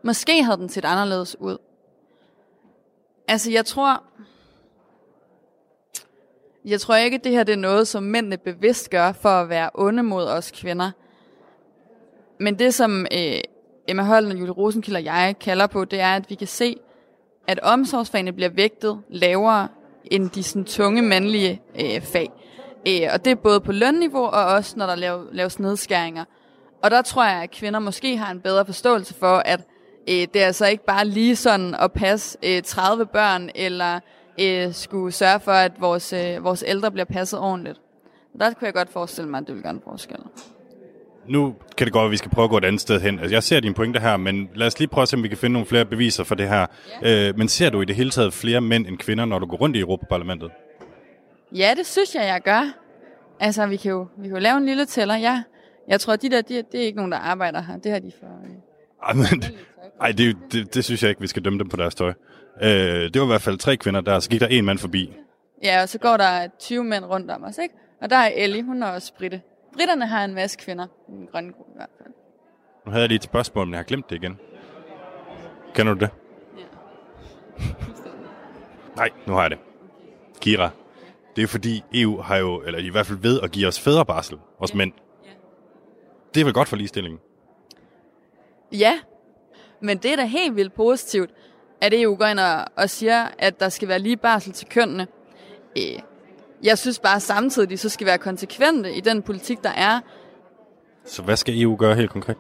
[0.05, 1.59] Måske havde den set anderledes ud.
[3.29, 4.03] Altså, jeg tror...
[6.64, 9.48] Jeg tror ikke, at det her det er noget, som mændene bevidst gør for at
[9.48, 10.90] være onde mod os kvinder.
[12.40, 13.40] Men det, som øh,
[13.88, 16.77] Emma Holden og Julie Rosenkilde og jeg kalder på, det er, at vi kan se,
[17.46, 19.68] at omsorgsfagene bliver vægtet lavere
[20.05, 22.31] end de sådan, tunge mandlige øh, fag.
[22.88, 26.25] Øh, og det er både på lønniveau og også, når der lav, laves nedskæringer.
[26.83, 29.61] Og der tror jeg, at kvinder måske har en bedre forståelse for, at
[30.09, 34.01] øh, det er altså ikke bare lige sådan at passe øh, 30 børn, eller
[34.40, 37.81] øh, skulle sørge for, at vores, øh, vores ældre bliver passet ordentligt.
[38.35, 40.18] Og der kunne jeg godt forestille mig, at det vil gøre en forskel
[41.27, 43.18] nu kan det godt, at vi skal prøve at gå et andet sted hen.
[43.18, 45.29] Altså, jeg ser dine pointer her, men lad os lige prøve at se, om vi
[45.29, 46.66] kan finde nogle flere beviser for det her.
[47.03, 47.29] Ja.
[47.29, 49.57] Øh, men ser du i det hele taget flere mænd end kvinder, når du går
[49.57, 50.51] rundt i Europaparlamentet?
[51.53, 52.73] Ja, det synes jeg, jeg gør.
[53.40, 55.42] Altså, vi kan jo, vi kan jo lave en lille tæller, ja.
[55.88, 57.77] Jeg tror, de der, de, det er ikke nogen, der arbejder her.
[57.77, 58.27] Det har de for...
[58.27, 58.51] Øh,
[59.03, 59.45] ej, men,
[60.03, 62.12] ej det, det, det, synes jeg ikke, vi skal dømme dem på deres tøj.
[62.62, 62.71] Øh,
[63.15, 65.12] det var i hvert fald tre kvinder der, så gik der en mand forbi.
[65.62, 67.75] Ja, og så går der 20 mænd rundt om os, ikke?
[68.01, 69.43] Og der er Ellie, hun er også britte.
[69.73, 72.15] Britterne har en masse kvinder i den grønne gruppe i hvert fald.
[72.87, 74.38] Nu havde jeg lige et spørgsmål, men jeg har glemt det igen.
[75.75, 76.11] Kender du det?
[76.59, 77.65] Ja.
[78.97, 79.59] Nej, nu har jeg det.
[80.41, 80.71] Kira,
[81.37, 84.38] det er fordi EU har jo, eller i hvert fald ved at give os fædrebarsel,
[84.59, 84.77] os ja.
[84.77, 84.93] mænd.
[85.25, 85.31] Ja.
[86.35, 87.21] Det er vel godt for ligestillingen?
[88.73, 88.99] Ja,
[89.83, 91.31] men det er da helt vildt positivt,
[91.81, 95.07] at EU går ind og, og siger, at der skal være lige barsel til kønnene.
[95.79, 95.99] Øh,
[96.62, 100.01] jeg synes bare samtidig, de så skal være konsekvente i den politik, der er.
[101.05, 102.37] Så hvad skal EU gøre helt konkret?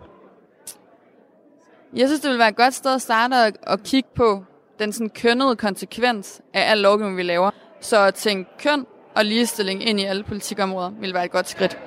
[1.96, 4.44] Jeg synes, det vil være et godt sted at starte at, at kigge på
[4.78, 7.50] den sådan kønnede konsekvens af al lovgivning, vi laver.
[7.80, 11.78] Så at tænke køn og ligestilling ind i alle politikområder vil være et godt skridt.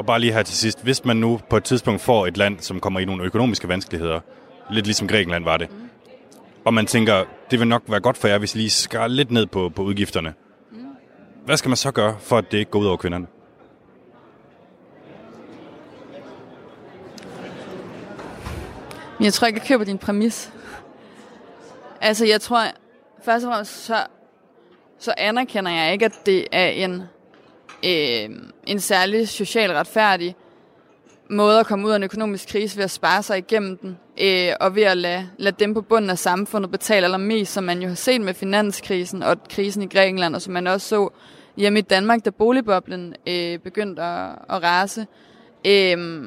[0.00, 2.60] Og bare lige her til sidst, hvis man nu på et tidspunkt får et land,
[2.60, 4.20] som kommer i nogle økonomiske vanskeligheder,
[4.70, 5.88] lidt ligesom Grækenland var det, mm.
[6.64, 9.30] og man tænker, det vil nok være godt for jer, hvis I lige skar lidt
[9.30, 10.34] ned på, på udgifterne,
[11.44, 13.26] hvad skal man så gøre, for at det ikke går ud over kvinderne?
[19.20, 20.52] Jeg tror ikke, jeg køber din præmis.
[22.00, 22.62] Altså, jeg tror,
[23.22, 24.06] først og fremmest, så,
[24.98, 27.02] så anerkender jeg ikke, at det er en,
[27.84, 30.36] øh, en særlig social retfærdig
[31.30, 34.52] måde at komme ud af en økonomisk krise ved at spare sig igennem den, øh,
[34.60, 37.88] og ved at lade, lade dem på bunden af samfundet betale allermest, som man jo
[37.88, 41.08] har set med finanskrisen og krisen i Grækenland, og som man også så
[41.56, 45.06] hjemme i Danmark, da boligboblen øh, begyndte at, at rase.
[45.66, 46.24] Øh,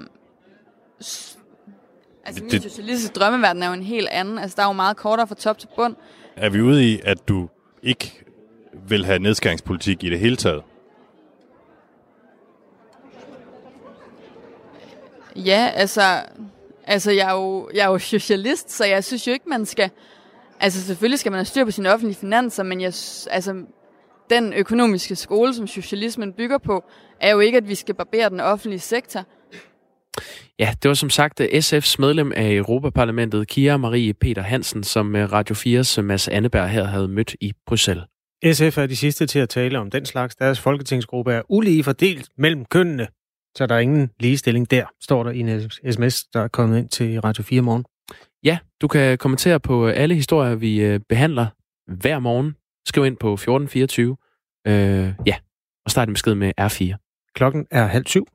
[2.26, 4.38] altså, min socialistiske drømmeverden er jo en helt anden.
[4.38, 5.96] Altså, der er jo meget kortere fra top til bund.
[6.36, 7.50] Er vi ude i, at du
[7.84, 8.24] ikke
[8.88, 10.63] vil have nedskæringspolitik i det hele taget?
[15.36, 16.02] Ja, altså,
[16.84, 19.89] altså jeg, er jo, jeg er jo socialist, så jeg synes jo ikke, man skal...
[20.60, 22.93] Altså selvfølgelig skal man have styr på sine offentlige finanser, men jeg,
[23.32, 23.63] altså,
[24.30, 26.84] den økonomiske skole, som socialismen bygger på,
[27.22, 29.26] er jo ikke, at vi skal barbere den offentlige sektor.
[30.60, 35.56] Ja, det var som sagt SF's medlem af Europaparlamentet, Kira Marie Peter Hansen, som Radio
[35.56, 38.04] 4's Mads Anneberg her havde mødt i Bruxelles.
[38.52, 40.36] SF er de sidste til at tale om den slags.
[40.36, 43.08] Deres folketingsgruppe er ulige fordelt mellem kønnene.
[43.58, 46.89] Så der er ingen ligestilling der, står der i en sms, der er kommet ind
[46.89, 47.86] til Radio 4 morgen.
[48.44, 51.48] Ja, du kan kommentere på alle historier, vi øh, behandler
[51.88, 52.56] hver morgen.
[52.88, 54.18] Skriv ind på 1424.
[54.68, 55.36] Øh, ja,
[55.86, 57.30] og start en besked med R4.
[57.36, 58.28] Klokken er halv syv.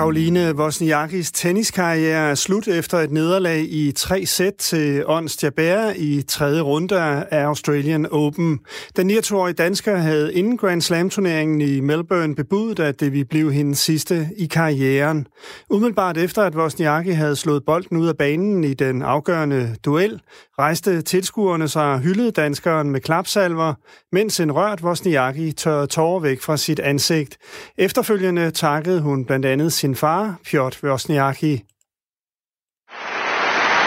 [0.00, 6.22] Karoline Wozniakis tenniskarriere er slut efter et nederlag i tre sæt til Ons Jabeur i
[6.22, 8.58] tredje runde af Australian Open.
[8.96, 13.78] Den 29-årige dansker havde inden Grand Slam-turneringen i Melbourne bebudt, at det ville blive hendes
[13.78, 15.26] sidste i karrieren.
[15.70, 20.20] Umiddelbart efter, at Wozniacki havde slået bolden ud af banen i den afgørende duel,
[20.58, 23.74] rejste tilskuerne sig og hyldede danskeren med klapsalver,
[24.12, 27.36] mens en rørt Wozniacki tørrede tårer væk fra sit ansigt.
[27.78, 31.64] Efterfølgende takkede hun blandt andet sin far, Piotr Wozniacki.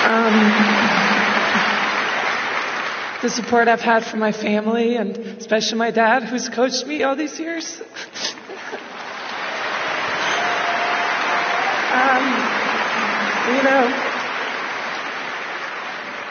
[0.05, 0.33] Um,
[3.21, 7.15] the support I've had from my family and especially my dad who's coached me all
[7.15, 7.79] these years.
[11.93, 12.25] um,
[13.55, 14.12] you know,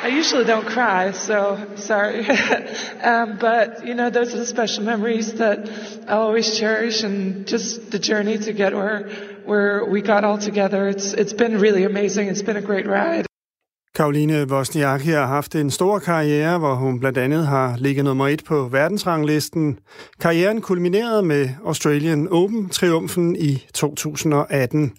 [0.03, 2.29] I usually don't cry, so sorry.
[3.03, 5.71] um, but, you know, those are the special memories that
[6.09, 9.09] I'll always cherish and just the journey to get where,
[9.45, 10.89] where we got all together.
[10.89, 12.27] It's, it's been really amazing.
[12.27, 13.27] It's been a great ride.
[13.95, 18.45] Karoline Wozniacki har haft en stor karriere, hvor hun blandt andet har ligget nummer et
[18.45, 19.79] på verdensranglisten.
[20.21, 24.93] Karrieren kulminerede med Australian Open-triumfen i 2018.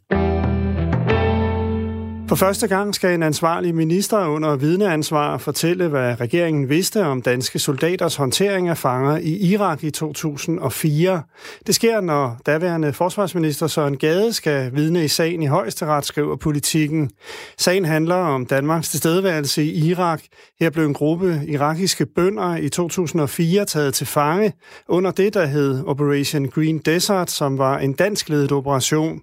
[2.34, 7.60] For første gang skal en ansvarlig minister under vidneansvar fortælle, hvad regeringen vidste om danske
[7.60, 11.24] soldaters håndtering af fanger i Irak i 2004.
[11.68, 17.12] Det sker, når daværende forsvarsminister Søren Gade skal vidne i sagen i højesteret, skriver politikken.
[17.58, 20.22] Sagen handler om Danmarks tilstedeværelse i Irak.
[20.60, 24.54] Her blev en gruppe irakiske bønder i 2004 taget til fange
[24.88, 29.22] under det, der hed Operation Green Desert, som var en dansk-ledet operation.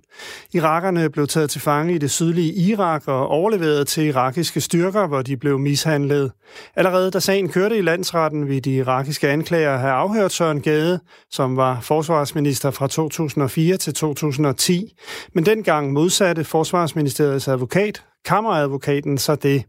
[0.54, 5.06] Irakerne blev taget til fange i det sydlige Irak Irak og overleveret til irakiske styrker,
[5.06, 6.32] hvor de blev mishandlet.
[6.76, 11.56] Allerede da sagen kørte i landsretten, ville de irakiske anklager have afhørt Søren Gade, som
[11.56, 14.96] var forsvarsminister fra 2004 til 2010.
[15.34, 19.64] Men dengang modsatte forsvarsministeriets advokat, kammeradvokaten, så det.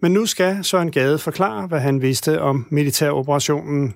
[0.00, 3.94] Men nu skal Søren Gade forklare, hvad han vidste om militæroperationen.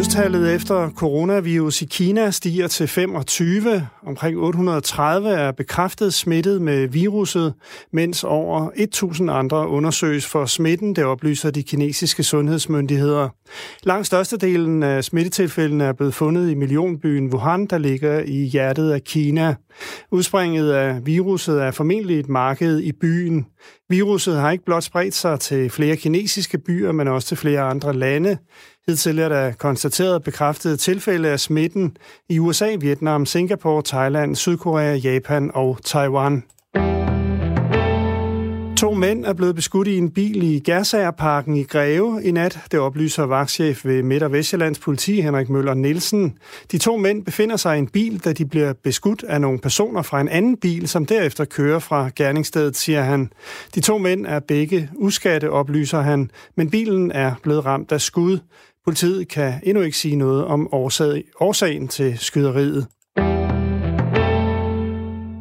[0.00, 3.86] Dødstallet efter coronavirus i Kina stiger til 25.
[4.06, 7.54] Omkring 830 er bekræftet smittet med viruset,
[7.92, 13.28] mens over 1000 andre undersøges for smitten, det oplyser de kinesiske sundhedsmyndigheder.
[13.82, 19.04] Langt størstedelen af smittetilfældene er blevet fundet i millionbyen Wuhan, der ligger i hjertet af
[19.04, 19.54] Kina.
[20.10, 23.46] Udspringet af viruset er formentlig et marked i byen.
[23.88, 27.92] Viruset har ikke blot spredt sig til flere kinesiske byer, men også til flere andre
[27.92, 28.38] lande.
[28.90, 31.96] Hidtil er der konstateret bekræftede tilfælde af smitten
[32.28, 36.42] i USA, Vietnam, Singapore, Thailand, Sydkorea, Japan og Taiwan.
[38.80, 42.58] To mænd er blevet beskudt i en bil i Gersagerparken i Greve i nat.
[42.72, 46.38] Det oplyser vagtchef ved Midt- og Vestjyllands politi, Henrik Møller Nielsen.
[46.72, 50.02] De to mænd befinder sig i en bil, da de bliver beskudt af nogle personer
[50.02, 53.32] fra en anden bil, som derefter kører fra gerningsstedet, siger han.
[53.74, 58.38] De to mænd er begge uskatte, oplyser han, men bilen er blevet ramt af skud.
[58.84, 60.68] Politiet kan endnu ikke sige noget om
[61.40, 62.86] årsagen til skyderiet.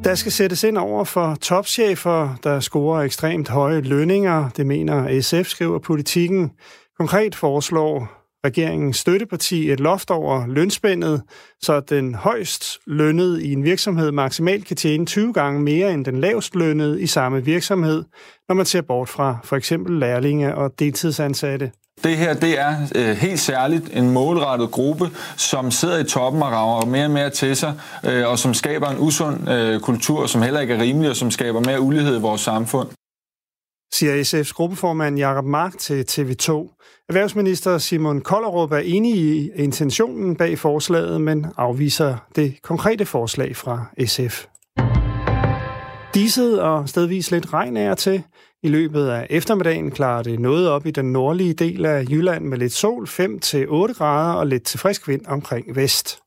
[0.03, 4.49] Der skal sættes ind over for topchefer, der scorer ekstremt høje lønninger.
[4.49, 6.51] Det mener SF, skriver politikken.
[6.97, 11.21] Konkret foreslår regeringens støtteparti et loft over lønspændet,
[11.61, 16.21] så den højst lønnede i en virksomhed maksimalt kan tjene 20 gange mere end den
[16.21, 18.03] lavest lønnede i samme virksomhed,
[18.47, 21.71] når man ser bort fra for eksempel lærlinge og deltidsansatte.
[22.03, 26.51] Det her det er øh, helt særligt en målrettet gruppe, som sidder i toppen og
[26.51, 27.73] rager mere og mere til sig,
[28.05, 31.31] øh, og som skaber en usund øh, kultur, som heller ikke er rimelig, og som
[31.31, 32.87] skaber mere ulighed i vores samfund.
[33.93, 36.51] Siger SF's gruppeformand Jakob Mark til TV2.
[37.09, 43.85] Erhvervsminister Simon Kollerup er enig i intentionen bag forslaget, men afviser det konkrete forslag fra
[44.05, 44.45] SF.
[46.13, 48.23] Diset og stedvis lidt regn er til.
[48.63, 52.57] I løbet af eftermiddagen klarer det noget op i den nordlige del af Jylland med
[52.57, 56.19] lidt sol, 5-8 grader og lidt til frisk vind omkring vest.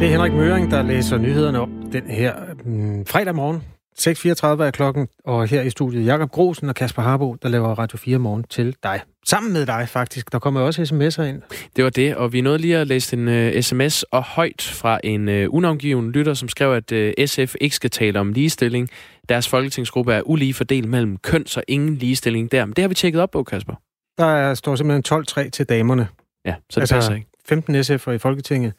[0.00, 3.75] Det er Henrik Møring, der læser nyhederne op den her mm, fredag morgen.
[4.00, 7.98] 6.34 er klokken, og her i studiet Jakob Grosen og Kasper Harbo, der laver Radio
[7.98, 9.00] 4 morgen til dig.
[9.26, 10.32] Sammen med dig faktisk.
[10.32, 11.42] Der kommer også sms'er ind.
[11.76, 15.00] Det var det, og vi nåede lige at læse en uh, sms og højt fra
[15.04, 18.88] en uh, unavngiven lytter, som skrev, at uh, SF ikke skal tale om ligestilling.
[19.28, 22.64] Deres folketingsgruppe er ulige fordelt mellem køn, så ingen ligestilling der.
[22.64, 23.74] Men det har vi tjekket op på, Kasper.
[24.18, 26.08] Der er, står simpelthen 12-3 til damerne.
[26.44, 27.26] Ja, så det altså, passer ikke.
[27.48, 28.72] 15 SF'er i Folketinget,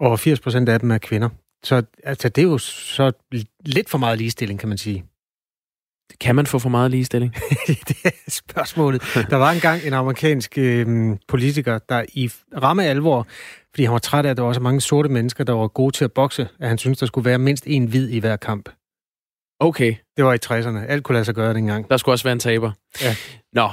[0.00, 1.28] og 80 procent af dem er kvinder.
[1.64, 3.12] Så altså, det er jo så
[3.64, 5.04] lidt for meget ligestilling, kan man sige.
[6.20, 7.34] Kan man få for meget ligestilling?
[7.88, 9.02] det er spørgsmålet.
[9.30, 12.30] Der var engang en amerikansk øh, politiker, der i
[12.62, 13.26] ramme alvor,
[13.70, 15.96] fordi han var træt af, at der var så mange sorte mennesker, der var gode
[15.96, 18.68] til at bokse, at han syntes, der skulle være mindst en hvid i hver kamp.
[19.60, 19.94] Okay.
[20.16, 20.78] Det var i 60'erne.
[20.78, 21.90] Alt kunne lade sig gøre dengang.
[21.90, 22.72] Der skulle også være en taber.
[23.02, 23.16] Ja.
[23.52, 23.70] Nå,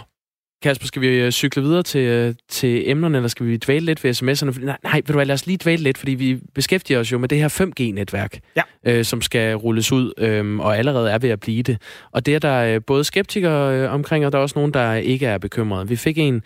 [0.61, 4.03] Kasper, skal vi øh, cykle videre til, øh, til emnerne, eller skal vi dvæle lidt
[4.03, 4.65] ved sms'erne?
[4.65, 7.17] Nej, nej, ved du hvad, lad os lige dvæle lidt, fordi vi beskæftiger os jo
[7.17, 8.61] med det her 5G-netværk, ja.
[8.85, 11.77] øh, som skal rulles ud, øh, og allerede er ved at blive det.
[12.11, 14.93] Og det er der øh, både skeptikere øh, omkring, og der er også nogen, der
[14.93, 15.87] ikke er bekymrede.
[15.87, 16.41] Vi fik en,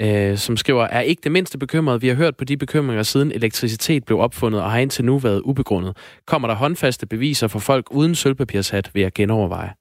[0.00, 2.02] øh, som skriver, er ikke det mindste bekymret.
[2.02, 5.40] Vi har hørt på de bekymringer, siden elektricitet blev opfundet, og har indtil nu været
[5.40, 5.96] ubegrundet.
[6.26, 9.79] Kommer der håndfaste beviser for folk uden sølvpapirshat, ved at genoverveje?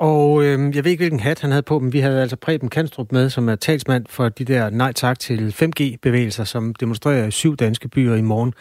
[0.00, 2.68] Og øh, jeg ved ikke, hvilken hat han havde på, men vi havde altså Preben
[2.68, 7.30] Kanstrup med, som er talsmand for de der nej tak til 5G-bevægelser, som demonstrerer i
[7.30, 8.54] syv danske byer i morgen.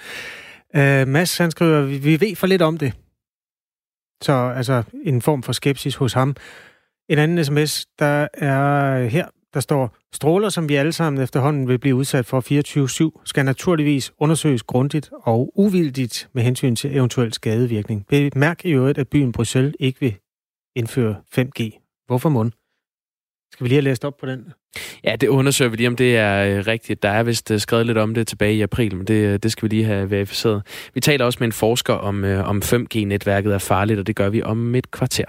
[0.76, 2.94] Øh, Mads, han skriver, vi, vi ved for lidt om det.
[4.22, 6.36] Så altså en form for skepsis hos ham.
[7.10, 11.80] En anden sms, der er her, der står, stråler, som vi alle sammen efterhånden vil
[11.80, 18.06] blive udsat for 24-7, skal naturligvis undersøges grundigt og uvildigt med hensyn til eventuel skadevirkning.
[18.08, 20.16] Bemærk i øvrigt, at byen Bruxelles ikke vil
[20.76, 21.86] indføre 5G.
[22.08, 22.52] Hvorfor mund?
[23.54, 24.54] Skal vi lige have læst op på den?
[25.04, 27.04] Ja, det undersøger vi lige, om det er øh, rigtigt.
[27.04, 29.52] Der er vist øh, skrevet lidt om det tilbage i april, men det, øh, det
[29.52, 30.62] skal vi lige have verificeret.
[30.94, 34.44] Vi taler også med en forsker om, om 5G-netværket er farligt, og det gør vi
[34.44, 35.26] om et kvarter.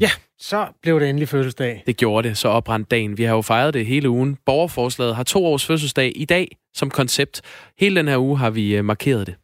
[0.00, 1.82] Ja, så blev det endelig fødselsdag.
[1.86, 3.18] Det gjorde det, så opbrændt dagen.
[3.18, 4.38] Vi har jo fejret det hele ugen.
[4.46, 7.42] Borgerforslaget har to års fødselsdag i dag som koncept.
[7.78, 9.34] Hele den her uge har vi markeret det.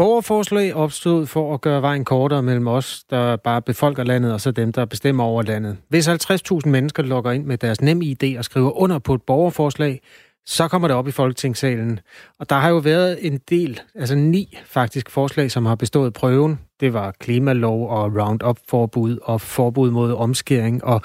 [0.00, 4.50] Borgerforslag opstod for at gøre vejen kortere mellem os, der bare befolker landet, og så
[4.50, 5.76] dem, der bestemmer over landet.
[5.88, 10.00] Hvis 50.000 mennesker logger ind med deres nem idé og skriver under på et borgerforslag,
[10.46, 12.00] så kommer det op i Folketingssalen.
[12.38, 16.58] Og der har jo været en del, altså ni faktisk forslag, som har bestået prøven.
[16.80, 21.02] Det var klimalov og Roundup-forbud og forbud mod omskæring og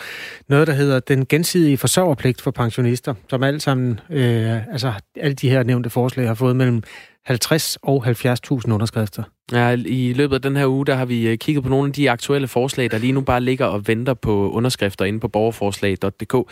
[0.47, 5.49] noget, der hedder den gensidige forsørgerpligt for pensionister, som alle sammen, øh, altså alle de
[5.49, 6.83] her nævnte forslag har fået mellem
[7.25, 9.23] 50 og 70.000 underskrifter.
[9.51, 11.93] Ja, i løbet af den her uge, der har vi øh, kigget på nogle af
[11.93, 16.51] de aktuelle forslag, der lige nu bare ligger og venter på underskrifter inde på borgerforslag.dk.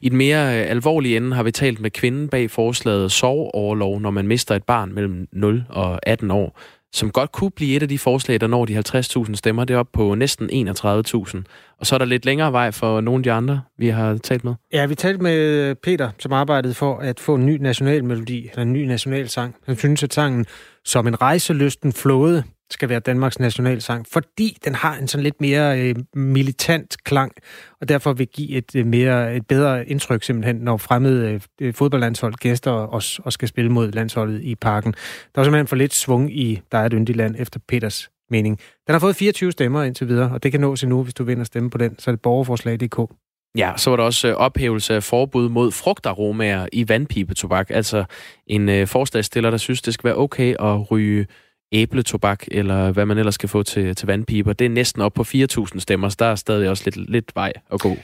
[0.00, 4.10] I den mere øh, alvorlige ende har vi talt med kvinden bag forslaget sovoverlov, når
[4.10, 6.60] man mister et barn mellem 0 og 18 år
[6.94, 9.64] som godt kunne blive et af de forslag, der når de 50.000 stemmer.
[9.64, 11.42] Det er op på næsten 31.000.
[11.80, 14.44] Og så er der lidt længere vej for nogle af de andre, vi har talt
[14.44, 14.54] med.
[14.72, 18.62] Ja, vi talte med Peter, som arbejdede for at få en ny national melodi, eller
[18.62, 19.54] en ny nationalsang.
[19.66, 20.46] Han synes, at sangen
[20.84, 25.80] som en rejseløsten flåde skal være Danmarks nationalsang, fordi den har en sådan lidt mere
[25.80, 27.32] øh, militant klang,
[27.80, 32.34] og derfor vil give et, øh, mere, et bedre indtryk simpelthen, når fremmede øh, fodboldlandshold
[32.34, 34.94] gæster os og skal spille mod landsholdet i parken.
[35.34, 38.58] Der er simpelthen for lidt svung i Der er et yndigt land, efter Peters mening.
[38.86, 41.44] Den har fået 24 stemmer indtil videre, og det kan nås endnu, hvis du vinder
[41.44, 43.14] stemme på den, så er det borgerforslag.dk.
[43.58, 47.70] Ja, så var der også øh, ophævelse af forbud mod frugtaromaer i vandpibetobak.
[47.70, 48.04] Altså
[48.46, 51.26] en øh, der synes, det skal være okay at ryge
[51.74, 54.52] æbletobak, eller hvad man ellers skal få til, til vandpiber.
[54.52, 57.52] Det er næsten op på 4.000 stemmer, så der er stadig også lidt, lidt vej
[57.72, 57.96] at gå.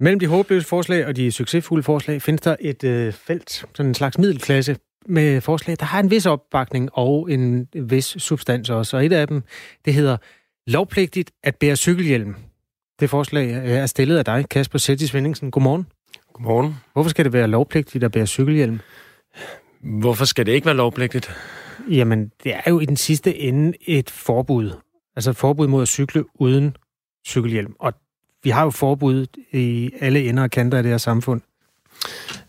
[0.00, 3.94] Mellem de håbløse forslag og de succesfulde forslag findes der et øh, felt, sådan en
[3.94, 8.96] slags middelklasse med forslag, der har en vis opbakning og en vis substans også.
[8.96, 9.42] Og et af dem,
[9.84, 10.16] det hedder
[10.66, 12.34] lovpligtigt at bære cykelhjelm.
[13.00, 15.50] Det forslag er stillet af dig, Kasper Sættis Svendingsen.
[15.50, 15.86] Godmorgen.
[16.32, 16.74] Godmorgen.
[16.92, 18.80] Hvorfor skal det være lovpligtigt at bære cykelhjelm?
[19.86, 21.30] Hvorfor skal det ikke være lovpligtigt?
[21.90, 24.70] Jamen, det er jo i den sidste ende et forbud.
[25.16, 26.76] Altså et forbud mod at cykle uden
[27.26, 27.76] cykelhjelm.
[27.78, 27.92] Og
[28.42, 31.40] vi har jo forbud i alle ender og kanter af det her samfund.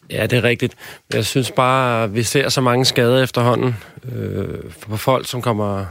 [0.10, 0.76] Ja, det er rigtigt.
[1.14, 3.76] Jeg synes bare, at vi ser så mange skader efterhånden
[4.12, 5.86] øh, for folk, som kommer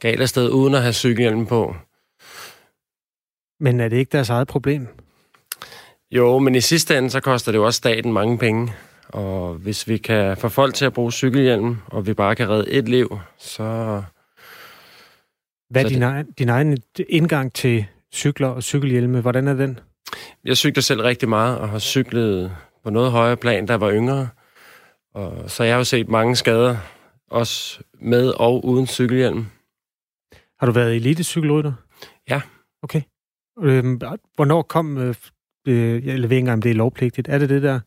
[0.00, 1.76] galt afsted uden at have cykelhjelm på.
[3.60, 4.88] Men er det ikke deres eget problem?
[6.10, 8.72] Jo, men i sidste ende, så koster det jo også staten mange penge.
[9.08, 12.70] Og hvis vi kan få folk til at bruge cykelhjelm, og vi bare kan redde
[12.70, 14.02] et liv, så...
[15.70, 16.78] Hvad er din, egen, din egen
[17.08, 19.20] indgang til cykler og cykelhjelme?
[19.20, 19.78] Hvordan er den?
[20.44, 22.52] Jeg cykler selv rigtig meget, og har cyklet
[22.84, 24.28] på noget højere plan, da jeg var yngre.
[25.14, 26.76] Og så jeg har jo set mange skader,
[27.30, 29.46] også med og uden cykelhjelm.
[30.60, 31.72] Har du været elitecykelrytter?
[32.30, 32.40] Ja.
[32.82, 33.02] Okay.
[33.60, 34.00] Øhm,
[34.34, 35.14] hvornår kom, øh,
[35.66, 37.28] øh, jeg ved ikke engang, om det er lovpligtigt.
[37.28, 37.80] Er det det der?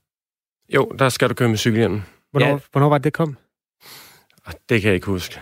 [0.76, 2.02] Jo, der skal du køre med cykelhjelm.
[2.32, 2.58] Hvornår, Ja.
[2.72, 3.38] hvornår var det, det kom?
[4.70, 5.40] Det kan jeg ikke huske.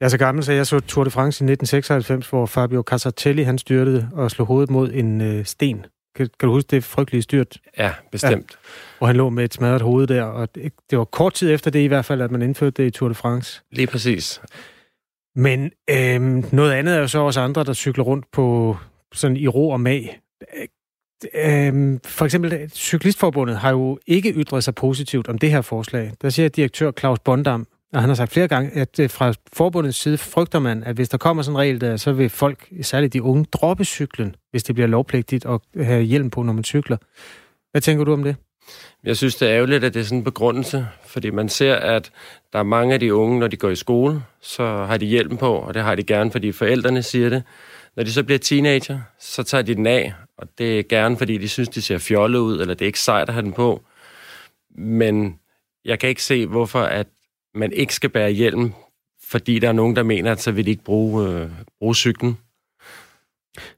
[0.00, 3.42] Jeg er så gammel, så jeg så Tour de France i 1996, hvor Fabio Casartelli
[3.42, 5.86] han styrtede og slog hovedet mod en øh, sten.
[6.16, 8.58] Kan, kan du huske det frygtelige styrt, Ja, bestemt.
[8.98, 10.22] hvor han lå med et smadret hoved der?
[10.22, 12.86] Og det, det var kort tid efter det i hvert fald, at man indførte det
[12.86, 13.62] i Tour de France.
[13.72, 14.40] Lige præcis.
[15.36, 18.76] Men øhm, noget andet er jo så også andre, der cykler rundt på
[19.14, 20.20] sådan i ro og mag.
[21.34, 26.12] Øhm, for eksempel, Cyklistforbundet har jo ikke ytret sig positivt om det her forslag.
[26.22, 29.98] Der siger direktør Claus Bondam, og han har sagt flere gange, at øh, fra forbundets
[29.98, 33.12] side frygter man, at hvis der kommer sådan en regel der, så vil folk, særligt
[33.12, 36.96] de unge, droppe cyklen, hvis det bliver lovpligtigt at have hjelm på, når man cykler.
[37.70, 38.36] Hvad tænker du om det?
[39.04, 42.10] Jeg synes, det er ærgerligt, at det er sådan en begrundelse, fordi man ser, at
[42.52, 45.36] der er mange af de unge, når de går i skole, så har de hjelm
[45.36, 47.42] på, og det har de gerne, fordi forældrene siger det.
[47.96, 51.38] Når de så bliver teenager, så tager de den af, og det er gerne, fordi
[51.38, 53.82] de synes, de ser fjollet ud, eller det er ikke sejt at have den på.
[54.70, 55.38] Men
[55.84, 57.06] jeg kan ikke se, hvorfor at
[57.54, 58.72] man ikke skal bære hjelm,
[59.24, 62.38] fordi der er nogen, der mener, at så vil de ikke bruge, øh, bruge cyklen.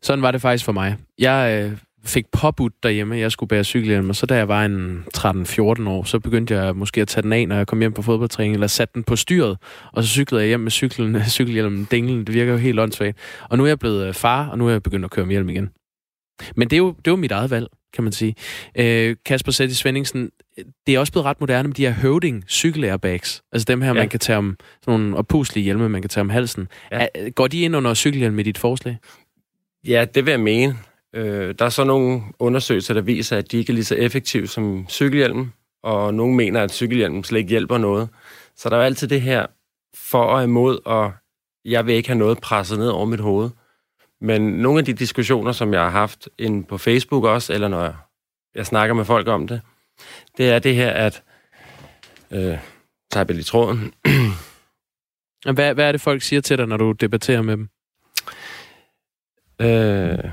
[0.03, 0.97] Sådan var det faktisk for mig.
[1.19, 1.79] Jeg øh,
[2.09, 5.89] fik påbudt derhjemme, at jeg skulle bære cykelhjelm, og så da jeg var en 13-14
[5.89, 8.55] år, så begyndte jeg måske at tage den af, når jeg kom hjem på fodboldtræning,
[8.55, 9.59] eller satte den på styret,
[9.93, 12.25] og så cyklede jeg hjem med cyklen, cykelhjelmen dinglen.
[12.25, 13.19] Det virker jo helt åndssvagt.
[13.51, 15.35] Og nu er jeg blevet øh, far, og nu er jeg begyndt at køre med
[15.35, 15.71] hjelm igen.
[16.57, 18.35] Men det er jo, det er jo mit eget valg, kan man sige.
[18.79, 20.31] Øh, Kasper Sætti Svendingsen,
[20.87, 23.43] det er også blevet ret moderne med de her høvding cykelairbags.
[23.53, 23.95] Altså dem her, ja.
[23.95, 26.69] Man kan tage om, sådan nogle opuslige hjelme, man kan tage om halsen.
[26.93, 27.07] Ja.
[27.15, 27.29] Ja.
[27.29, 28.97] Går de ind under cykelhjelm med dit forslag?
[29.87, 30.77] Ja, det vil jeg mene.
[31.17, 34.47] Øh, der er så nogle undersøgelser, der viser, at de ikke er lige så effektive
[34.47, 35.53] som cykelhjelmen,
[35.83, 38.09] og nogle mener, at cykelhjelmen slet ikke hjælper noget.
[38.57, 39.47] Så der er altid det her
[39.95, 41.13] for og imod, og
[41.65, 43.51] jeg vil ikke have noget presset ned over mit hoved.
[44.21, 47.83] Men nogle af de diskussioner, som jeg har haft inde på Facebook også, eller når
[47.83, 47.95] jeg,
[48.55, 49.61] jeg snakker med folk om det,
[50.39, 51.23] det er det her, at...
[52.31, 52.59] Øh,
[53.11, 53.95] tager jeg lige tråden.
[55.55, 57.69] Hvad, hvad er det, folk siger til dig, når du debatterer med dem?
[59.61, 60.31] Øh,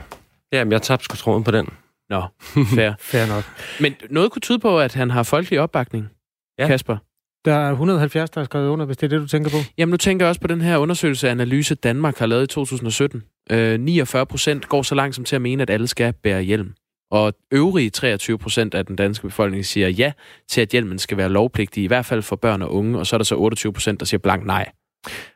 [0.58, 1.68] jamen, jeg tabte sgu tråden på den.
[2.10, 2.22] Nå,
[2.76, 2.92] fair.
[3.00, 3.44] Fair nok.
[3.80, 6.10] Men noget kunne tyde på, at han har folkelig opbakning,
[6.58, 6.64] ja.
[6.64, 6.68] Ja.
[6.68, 6.98] Kasper.
[7.46, 9.58] Der er 170, der er skrevet under, hvis det er det, du tænker på.
[9.78, 13.24] Jamen, nu tænker jeg også på den her undersøgelse, Analyse Danmark har lavet i 2017.
[13.52, 16.74] Øh, 49 procent går så langt som til at mene, at alle skal bære hjelm.
[17.12, 20.12] Og øvrige 23 procent af den danske befolkning siger ja
[20.50, 23.00] til, at hjelmen skal være lovpligtig, i hvert fald for børn og unge.
[23.00, 24.72] Og så er der så 28 procent, der siger blank nej.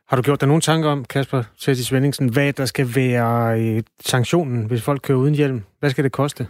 [0.07, 3.83] Har du gjort dig nogle tanker om, Kasper Sætti Svendingsen, hvad der skal være øh,
[3.99, 5.63] sanktionen, hvis folk kører uden hjelm?
[5.79, 6.47] Hvad skal det koste?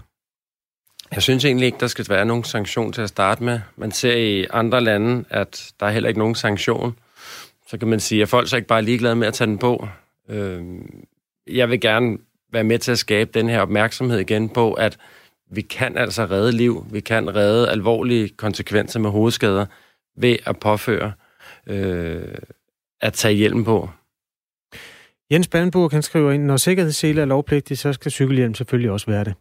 [1.11, 3.59] Jeg synes egentlig ikke, der skal være nogen sanktion til at starte med.
[3.75, 6.99] Man ser i andre lande, at der er heller ikke nogen sanktion.
[7.67, 9.57] Så kan man sige, at folk så ikke bare er ligeglade med at tage den
[9.57, 9.87] på.
[10.29, 10.63] Øh,
[11.47, 12.17] jeg vil gerne
[12.51, 14.97] være med til at skabe den her opmærksomhed igen på, at
[15.51, 16.85] vi kan altså redde liv.
[16.91, 19.65] Vi kan redde alvorlige konsekvenser med hovedskader
[20.17, 21.13] ved at påføre
[21.67, 22.23] øh,
[23.01, 23.89] at tage hjelm på.
[25.31, 29.23] Jens Brandenburg, han skriver ind, når sikkerhedssele er lovpligtig, så skal cykelhjelm selvfølgelig også være
[29.23, 29.33] det.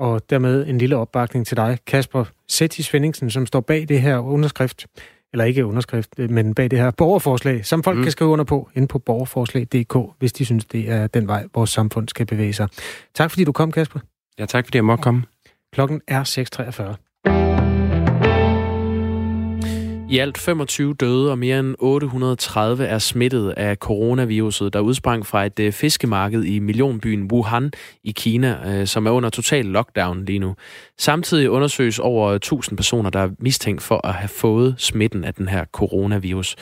[0.00, 4.18] Og dermed en lille opbakning til dig, Kasper Sætti Svendingsen, som står bag det her
[4.18, 4.86] underskrift,
[5.32, 8.02] eller ikke underskrift, men bag det her borgerforslag, som folk mm.
[8.02, 11.70] kan skrive under på inde på borgerforslag.dk, hvis de synes, det er den vej, vores
[11.70, 12.68] samfund skal bevæge sig.
[13.14, 14.00] Tak fordi du kom, Kasper.
[14.38, 15.22] Ja, tak fordi jeg måtte komme.
[15.72, 16.24] Klokken er
[16.94, 17.11] 6.43.
[20.12, 25.46] I alt 25 døde og mere end 830 er smittet af coronaviruset, der udsprang fra
[25.46, 27.72] et øh, fiskemarked i millionbyen Wuhan
[28.04, 30.54] i Kina, øh, som er under total lockdown lige nu.
[30.98, 35.48] Samtidig undersøges over 1000 personer, der er mistænkt for at have fået smitten af den
[35.48, 36.56] her coronavirus.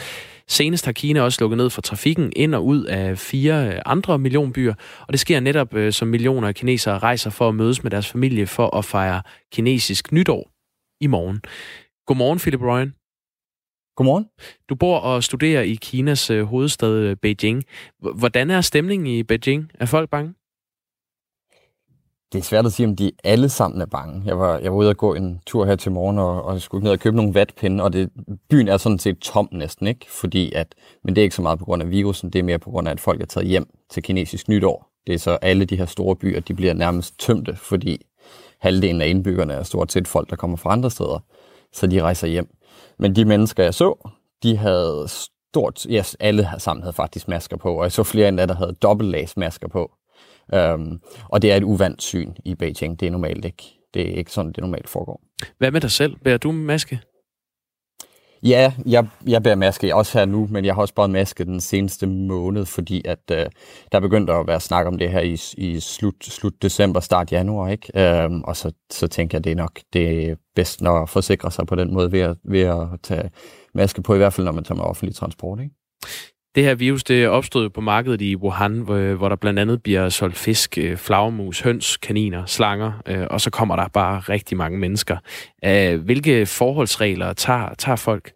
[0.48, 4.18] Senest har Kina også lukket ned for trafikken ind og ud af fire øh, andre
[4.18, 8.08] millionbyer, og det sker netop som millioner af kinesere rejser for at mødes med deres
[8.08, 9.22] familie for at fejre
[9.52, 10.50] kinesisk nytår
[11.00, 11.40] i morgen.
[12.06, 12.99] Godmorgen, Philip Ryan.
[14.00, 14.26] Godmorgen.
[14.68, 17.64] Du bor og studerer i Kinas øh, hovedstad øh, Beijing.
[18.14, 19.70] Hvordan er stemningen i Beijing?
[19.74, 20.34] Er folk bange?
[22.32, 24.22] Det er svært at sige, om de alle sammen er bange.
[24.26, 26.84] Jeg var, jeg var ude og gå en tur her til morgen, og, og skulle
[26.84, 28.10] ned og købe nogle vatpinde, og det,
[28.50, 30.06] byen er sådan set tom næsten, ikke?
[30.08, 30.74] Fordi at,
[31.04, 32.88] men det er ikke så meget på grund af virusen, det er mere på grund
[32.88, 34.90] af, at folk er taget hjem til kinesisk nytår.
[35.06, 38.06] Det er så alle de her store byer, de bliver nærmest tømte, fordi
[38.60, 41.18] halvdelen af indbyggerne er stort set folk, der kommer fra andre steder,
[41.72, 42.48] så de rejser hjem.
[43.00, 44.10] Men de mennesker, jeg så,
[44.42, 48.46] de havde stort, yes, alle sammen havde faktisk masker på, og jeg så flere endda,
[48.46, 49.92] der havde dobbeltlags masker på.
[50.56, 53.00] Um, og det er et uvandt syn i Beijing.
[53.00, 53.64] Det er normalt ikke.
[53.94, 55.20] Det er ikke sådan, det normalt foregår.
[55.58, 56.16] Hvad med dig selv?
[56.16, 57.00] Bærer du maske?
[58.42, 61.60] Ja, jeg, jeg bærer maske også her nu, men jeg har også båret maske den
[61.60, 63.46] seneste måned, fordi at øh,
[63.92, 67.68] der begyndte at være snak om det her i, i slut, slut december, start januar,
[67.68, 68.00] ikke?
[68.00, 71.66] Øhm, og så, så tænker jeg, det er nok det er bedst at forsikre sig
[71.66, 73.30] på den måde ved at, ved at tage
[73.74, 75.74] maske på, i hvert fald når man tager med offentlig transport, ikke?
[76.54, 80.36] Det her virus, det opstod på markedet i Wuhan, hvor, der blandt andet bliver solgt
[80.36, 85.16] fisk, øh, flagermus, høns, kaniner, slanger, øh, og så kommer der bare rigtig mange mennesker.
[85.64, 88.32] Øh, hvilke forholdsregler tager, tager folk?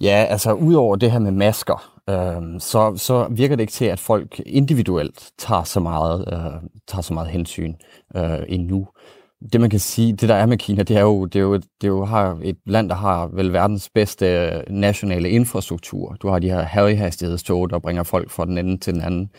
[0.00, 4.00] Ja, altså udover det her med masker, øh, så, så virker det ikke til, at
[4.00, 7.74] folk individuelt tager så meget, øh, tager så meget hensyn
[8.16, 8.88] øh, endnu
[9.52, 11.54] det man kan sige, det der er med Kina, det er jo, det er jo,
[11.54, 16.16] det er jo har et land, der har vel verdens bedste øh, nationale infrastruktur.
[16.22, 19.30] Du har de her højhastighedstog, der bringer folk fra den ende til den anden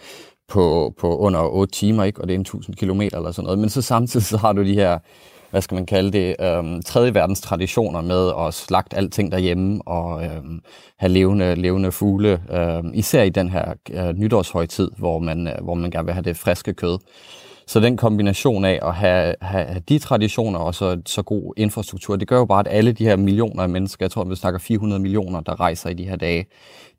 [0.48, 2.22] på, på under 8 timer, ikke?
[2.22, 3.60] og det er en 1000 kilometer eller sådan noget.
[3.60, 5.00] Men så samtidig så har du de her,
[5.52, 10.26] hvad skal man kalde det, øhm, tredje verdens traditioner med at slagte alting derhjemme og
[10.26, 10.62] øhm,
[11.00, 15.74] have levende, levende fugle, øhm, især i den her øh, nytårshøjtid, hvor man, øh, hvor
[15.74, 16.98] man gerne vil have det friske kød.
[17.68, 22.28] Så den kombination af at have, have, de traditioner og så, så god infrastruktur, det
[22.28, 25.02] gør jo bare, at alle de her millioner af mennesker, jeg tror, vi snakker 400
[25.02, 26.46] millioner, der rejser i de her dage,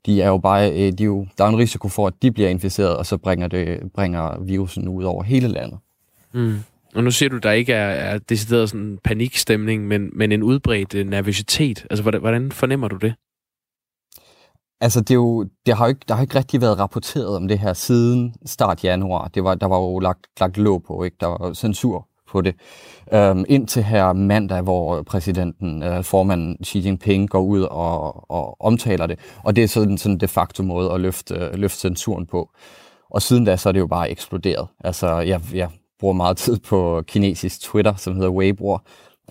[0.05, 2.31] de er jo bare, øh, de er jo, der er en risiko for, at de
[2.31, 5.79] bliver inficeret, og så bringer, det, bringer virusen ud over hele landet.
[6.33, 6.55] Mm.
[6.95, 10.95] Og nu siger du, der ikke er, er decideret sådan panikstemning, men, men en udbredt
[10.95, 11.85] øh, nervøsitet.
[11.89, 13.13] Altså, hvordan, hvordan fornemmer du det?
[14.85, 17.47] Altså, det, er jo, det har jo ikke, der har ikke rigtig været rapporteret om
[17.47, 19.27] det her siden start januar.
[19.27, 21.17] Det var, der var jo lagt, lagt låg på, ikke?
[21.19, 22.55] Der var censur på det.
[23.13, 29.07] Øhm, indtil her mandag, hvor præsidenten, øh, formanden Xi Jinping, går ud og, og omtaler
[29.07, 29.19] det.
[29.43, 32.49] Og det er sådan, sådan de facto måde at løfte, øh, løfte censuren på.
[33.09, 34.67] Og siden da, så er det jo bare eksploderet.
[34.83, 35.69] Altså, jeg, jeg
[35.99, 38.77] bruger meget tid på kinesisk Twitter, som hedder Weibo,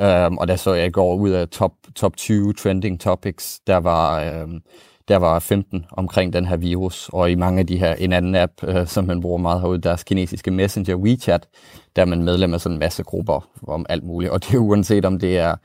[0.01, 4.21] øhm, og der så jeg går ud af top, top 20 trending topics, der var...
[4.21, 4.61] Øhm,
[5.09, 8.35] der var 15 omkring den her virus, og i mange af de her, en anden
[8.35, 11.49] app, øh, som man bruger meget herude, deres kinesiske messenger WeChat,
[11.97, 14.59] der er man medlem af sådan en masse grupper om alt muligt, og det er
[14.59, 15.57] uanset om det er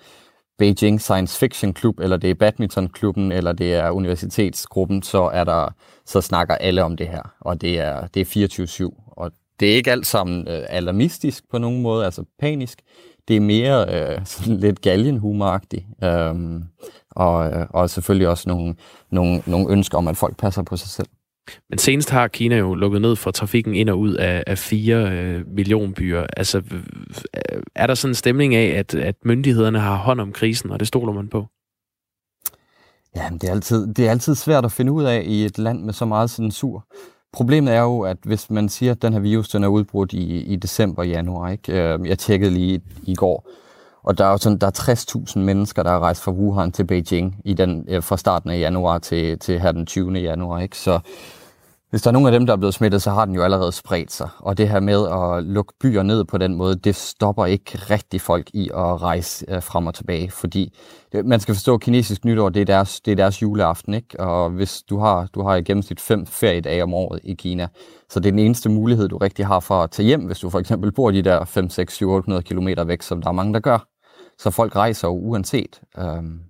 [0.57, 5.73] Beijing Science Fiction Club, eller det er badmintonklubben, eller det er universitetsgruppen, så er der,
[6.05, 9.75] så snakker alle om det her, og det er, det er 24-7, og det er
[9.75, 12.81] ikke alt sammen øh, alarmistisk på nogen måde, altså panisk,
[13.27, 15.85] det er mere øh, sådan lidt galgenhumoragtigt.
[16.03, 16.63] Øhm,
[17.19, 18.75] og, øh, og selvfølgelig også nogle,
[19.11, 21.07] nogle, nogle ønsker om, at folk passer på sig selv.
[21.69, 25.11] Men senest har Kina jo lukket ned for trafikken ind og ud af, af fire
[25.11, 26.25] øh, millionbyer.
[26.37, 26.61] Altså,
[27.75, 30.87] er der sådan en stemning af, at, at myndighederne har hånd om krisen, og det
[30.87, 31.45] stoler man på?
[33.15, 35.83] Ja, det er, altid, det er altid svært at finde ud af i et land
[35.83, 36.85] med så meget censur.
[37.33, 40.43] Problemet er jo, at hvis man siger, at den her virus den er udbrudt i,
[40.43, 41.73] i december januar, ikke?
[41.73, 43.49] Øh, jeg tjekkede lige i går,
[44.03, 46.83] og der er jo sådan, der er 60.000 mennesker, der har rejst fra Wuhan til
[46.83, 50.11] Beijing i den, øh, fra starten af januar til, til her den 20.
[50.13, 50.59] januar.
[50.59, 50.77] Ikke?
[50.77, 50.99] Så
[51.89, 53.71] hvis der er nogen af dem, der er blevet smittet, så har den jo allerede
[53.71, 54.29] spredt sig.
[54.39, 58.21] Og det her med at lukke byer ned på den måde, det stopper ikke rigtig
[58.21, 60.31] folk i at rejse øh, frem og tilbage.
[60.31, 60.77] Fordi
[61.25, 63.93] man skal forstå, at kinesisk nytår, det er deres, det er deres juleaften.
[63.93, 64.19] Ikke?
[64.19, 67.67] Og hvis du har, du har i gennemsnit fem feriedage om året i Kina,
[68.09, 70.49] så det er den eneste mulighed, du rigtig har for at tage hjem, hvis du
[70.49, 73.53] for eksempel bor de der 5, 6, 7, 800 km væk, som der er mange,
[73.53, 73.87] der gør.
[74.37, 75.81] Så folk rejser jo uanset.
[75.97, 76.48] Øhm.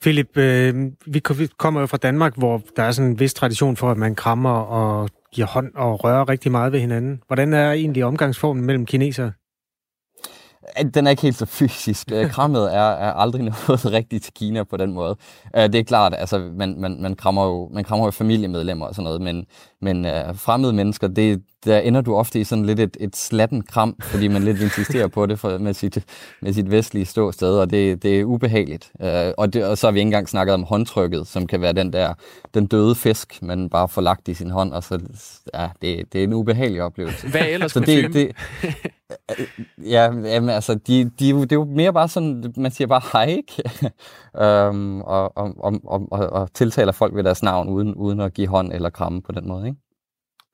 [0.00, 0.74] Philip, øh,
[1.06, 1.20] vi
[1.58, 4.50] kommer jo fra Danmark, hvor der er sådan en vis tradition for, at man krammer
[4.50, 7.22] og giver hånd og rører rigtig meget ved hinanden.
[7.26, 9.32] Hvordan er egentlig omgangsformen mellem kinesere?
[10.94, 12.12] Den er ikke helt så fysisk.
[12.12, 15.16] Øh, krammet er, er aldrig noget rigtigt til Kina på den måde.
[15.56, 18.94] Øh, det er klart, altså man, man, man, krammer jo, man krammer jo familiemedlemmer og
[18.94, 19.46] sådan noget, men,
[19.80, 23.62] men uh, fremmede mennesker, det, der ender du ofte i sådan lidt et, et slatten
[23.62, 26.04] kram, fordi man lidt insisterer på det for, med, sit,
[26.42, 28.90] med sit vestlige ståsted, og det, det er ubehageligt.
[29.00, 29.06] Uh,
[29.38, 31.92] og, det, og så har vi ikke engang snakket om håndtrykket, som kan være den
[31.92, 32.14] der
[32.54, 35.00] den døde fisk, man bare får lagt i sin hånd, og så
[35.54, 37.28] ja, det, det er en ubehagelig oplevelse.
[37.28, 38.36] Hvad er ellers så det, det,
[39.84, 43.24] Ja, jamen, altså, de, de, det er jo mere bare sådan, man siger bare hej,
[43.24, 43.62] ikke?
[44.68, 48.48] um, og, og, og, og, og tiltaler folk ved deres navn, uden, uden at give
[48.48, 49.89] hånd eller kramme på den måde, ikke?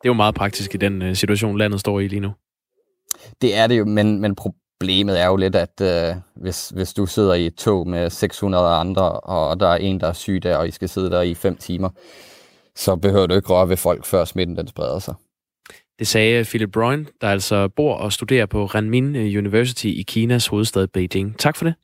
[0.03, 2.33] Det er jo meget praktisk i den uh, situation, landet står i lige nu.
[3.41, 7.07] Det er det jo, men, men problemet er jo lidt, at uh, hvis, hvis du
[7.07, 10.57] sidder i et tog med 600 andre, og der er en, der er syg der,
[10.57, 11.89] og I skal sidde der i fem timer,
[12.77, 15.15] så behøver du ikke røre ved folk, før smitten den spreder sig.
[15.99, 20.87] Det sagde Philip Brøn, der altså bor og studerer på Renmin University i Kinas hovedstad
[20.87, 21.39] Beijing.
[21.39, 21.75] Tak for det.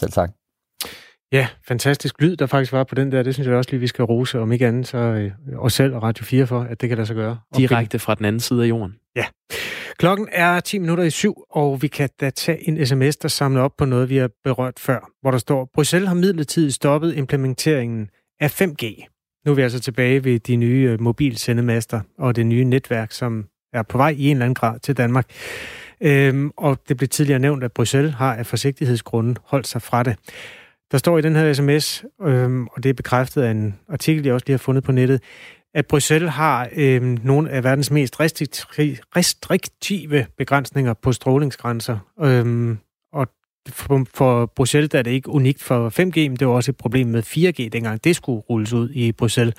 [0.00, 0.30] Selv tak.
[1.32, 3.22] Ja, fantastisk lyd, der faktisk var på den der.
[3.22, 5.94] Det synes jeg også lige, vi skal rose, om ikke andet, så øh, os selv
[5.94, 7.38] og Radio 4 for, at det kan lade sig gøre.
[7.56, 8.94] Direkte fra den anden side af jorden.
[9.16, 9.24] Ja.
[9.98, 13.62] Klokken er 10 minutter i syv, og vi kan da tage en sms, der samler
[13.62, 18.08] op på noget, vi har berørt før, hvor der står, Bruxelles har midlertidigt stoppet implementeringen
[18.40, 19.10] af 5G.
[19.46, 23.44] Nu er vi altså tilbage ved de nye øh, mobilsendemaster og det nye netværk, som
[23.72, 25.26] er på vej i en eller anden grad til Danmark.
[26.00, 30.16] Øhm, og det blev tidligere nævnt, at Bruxelles har af forsigtighedsgrunden holdt sig fra det.
[30.92, 34.34] Der står i den her sms, øhm, og det er bekræftet af en artikel, jeg
[34.34, 35.22] også lige har fundet på nettet,
[35.74, 38.20] at Bruxelles har øhm, nogle af verdens mest
[39.16, 41.98] restriktive begrænsninger på strålingsgrænser.
[42.20, 42.78] Øhm,
[43.12, 43.28] og
[43.68, 46.76] for, for Bruxelles der er det ikke unikt for 5G, men det var også et
[46.76, 49.54] problem med 4G, dengang det skulle rulles ud i Bruxelles.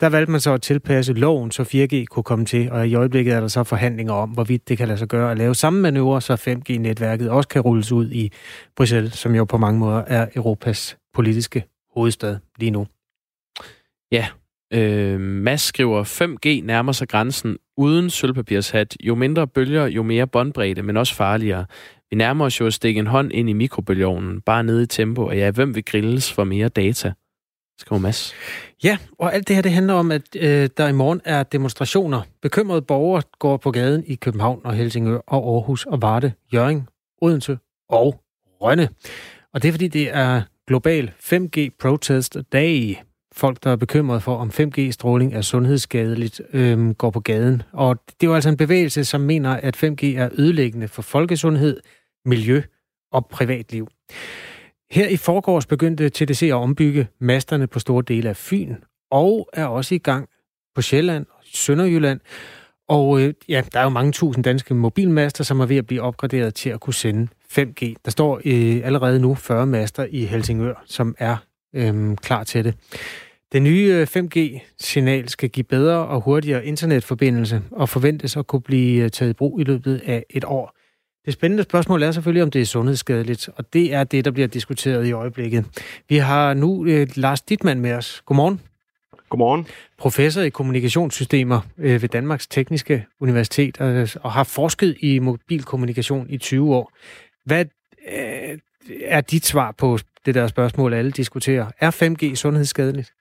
[0.00, 3.34] Der valgte man så at tilpasse loven, så 4G kunne komme til, og i øjeblikket
[3.34, 6.20] er der så forhandlinger om, hvorvidt det kan lade sig gøre at lave samme manøvre,
[6.20, 8.32] så 5G-netværket også kan rulles ud i
[8.76, 11.64] Bruxelles, som jo på mange måder er Europas politiske
[11.94, 12.86] hovedstad lige nu.
[14.12, 14.26] Ja,
[14.72, 18.96] øh, Mads skriver, 5G nærmer sig grænsen uden sølvpapirshat.
[19.00, 21.66] Jo mindre bølger, jo mere båndbredde, men også farligere.
[22.10, 25.26] Vi nærmer os jo at stikke en hånd ind i mikrobølgeovnen, bare nede i tempo,
[25.26, 27.12] og ja, hvem vil grilles for mere data?
[27.82, 28.34] Skriver Mads.
[28.84, 32.22] Ja, og alt det her det handler om, at øh, der i morgen er demonstrationer.
[32.42, 36.88] Bekymrede borgere går på gaden i København og Helsingør og Aarhus og Varde, Jørgen,
[37.22, 37.58] Odense
[37.88, 38.20] og
[38.60, 38.88] Rønne.
[39.54, 42.94] Og det er fordi, det er global 5G Protest Day.
[43.32, 47.62] Folk, der er bekymrede for, om 5G-stråling er sundhedsskadeligt, øh, går på gaden.
[47.72, 51.80] Og det er jo altså en bevægelse, som mener, at 5G er ødelæggende for folkesundhed,
[52.24, 52.62] miljø
[53.12, 53.88] og privatliv.
[54.92, 58.74] Her i forgårs begyndte TDC at ombygge masterne på store dele af Fyn,
[59.10, 60.28] og er også i gang
[60.74, 62.20] på Sjælland og Sønderjylland.
[62.88, 66.02] Og øh, ja, der er jo mange tusind danske mobilmaster, som er ved at blive
[66.02, 67.28] opgraderet til at kunne sende
[67.58, 67.94] 5G.
[68.04, 71.36] Der står øh, allerede nu 40 master i Helsingør, som er
[71.74, 72.74] øh, klar til det.
[73.52, 79.04] Det nye øh, 5G-signal skal give bedre og hurtigere internetforbindelse og forventes at kunne blive
[79.04, 80.81] øh, taget i brug i løbet af et år.
[81.24, 84.48] Det spændende spørgsmål er selvfølgelig, om det er sundhedsskadeligt, og det er det, der bliver
[84.48, 85.64] diskuteret i øjeblikket.
[86.08, 88.22] Vi har nu øh, Lars Dittmann med os.
[88.26, 88.60] Godmorgen.
[89.28, 89.66] Godmorgen.
[89.98, 96.38] Professor i kommunikationssystemer øh, ved Danmarks Tekniske Universitet og, og har forsket i mobilkommunikation i
[96.38, 96.92] 20 år.
[97.44, 97.64] Hvad
[98.12, 98.58] øh,
[99.04, 101.66] er dit svar på det der spørgsmål, alle diskuterer?
[101.80, 103.12] Er 5G sundhedsskadeligt?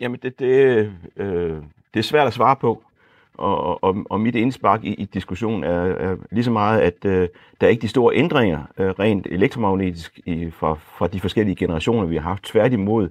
[0.00, 1.56] Jamen, det, det, øh,
[1.94, 2.82] det er svært at svare på.
[3.34, 7.28] Og, og, og mit indspark i, i diskussionen er, er lige så meget, at øh,
[7.60, 12.06] der er ikke de store ændringer øh, rent elektromagnetisk i, fra, fra de forskellige generationer,
[12.06, 12.42] vi har haft.
[12.42, 13.08] Tværtimod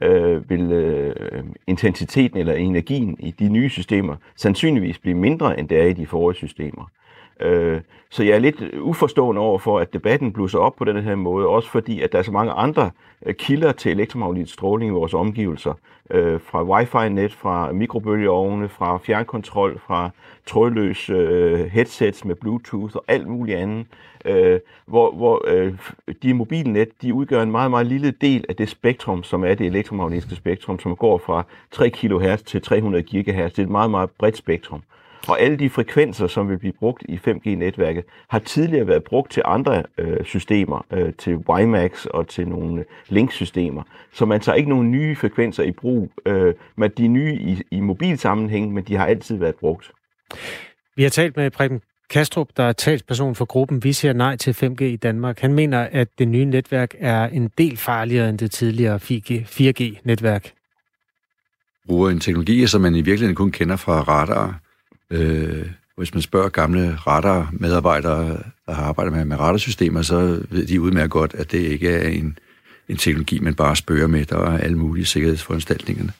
[0.00, 5.80] øh, vil øh, intensiteten eller energien i de nye systemer sandsynligvis blive mindre, end det
[5.80, 6.90] er i de forrige systemer.
[7.40, 7.80] Øh,
[8.10, 11.46] så jeg er lidt uforstående over for, at debatten blusser op på den her måde,
[11.46, 12.90] også fordi, at der er så mange andre
[13.26, 15.72] øh, kilder til elektromagnetisk stråling i vores omgivelser,
[16.10, 20.10] øh, fra wifi-net, fra mikrobølgeovne, fra fjernkontrol, fra
[20.46, 23.86] trådløse øh, headsets med bluetooth og alt muligt andet,
[24.24, 25.46] øh, hvor, hvor
[26.22, 29.66] de mobilnet, de udgør en meget, meget lille del af det spektrum, som er det
[29.66, 33.52] elektromagnetiske spektrum, som går fra 3 kHz til 300 GHz.
[33.52, 34.82] Det er et meget, meget bredt spektrum.
[35.28, 39.42] Og alle de frekvenser, som vil blive brugt i 5G-netværket, har tidligere været brugt til
[39.44, 43.82] andre øh, systemer, øh, til WiMAX og til nogle linksystemer.
[44.12, 47.62] Så man tager ikke nogen nye frekvenser i brug, øh, men de er nye i,
[47.70, 49.92] i mobilsammenhæng, men de har altid været brugt.
[50.96, 54.52] Vi har talt med Preben Kastrup, der er talsperson for gruppen Vi siger nej til
[54.52, 55.40] 5G i Danmark.
[55.40, 60.52] Han mener, at det nye netværk er en del farligere end det tidligere 4G-netværk.
[61.86, 64.60] Bruger en teknologi, som man i virkeligheden kun kender fra radar,
[65.10, 70.16] Øh, hvis man spørger gamle radar-medarbejdere, der har arbejdet med, med radarsystemer, så
[70.50, 72.38] ved de udmærket godt, at det ikke er en,
[72.88, 74.24] en teknologi, man bare spørger med.
[74.24, 76.12] Der er alle mulige sikkerhedsforanstaltningerne.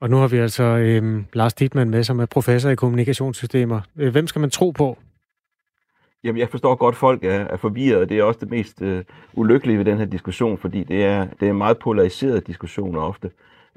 [0.00, 3.80] Og nu har vi altså øh, Lars Dittmann med, som er professor i kommunikationssystemer.
[3.96, 4.98] Øh, hvem skal man tro på?
[6.24, 8.82] Jamen, jeg forstår godt, at folk er, er forvirret, og det er også det mest
[8.82, 12.96] øh, ulykkelige ved den her diskussion, fordi det er, det er en meget polariseret diskussion
[12.96, 13.30] ofte.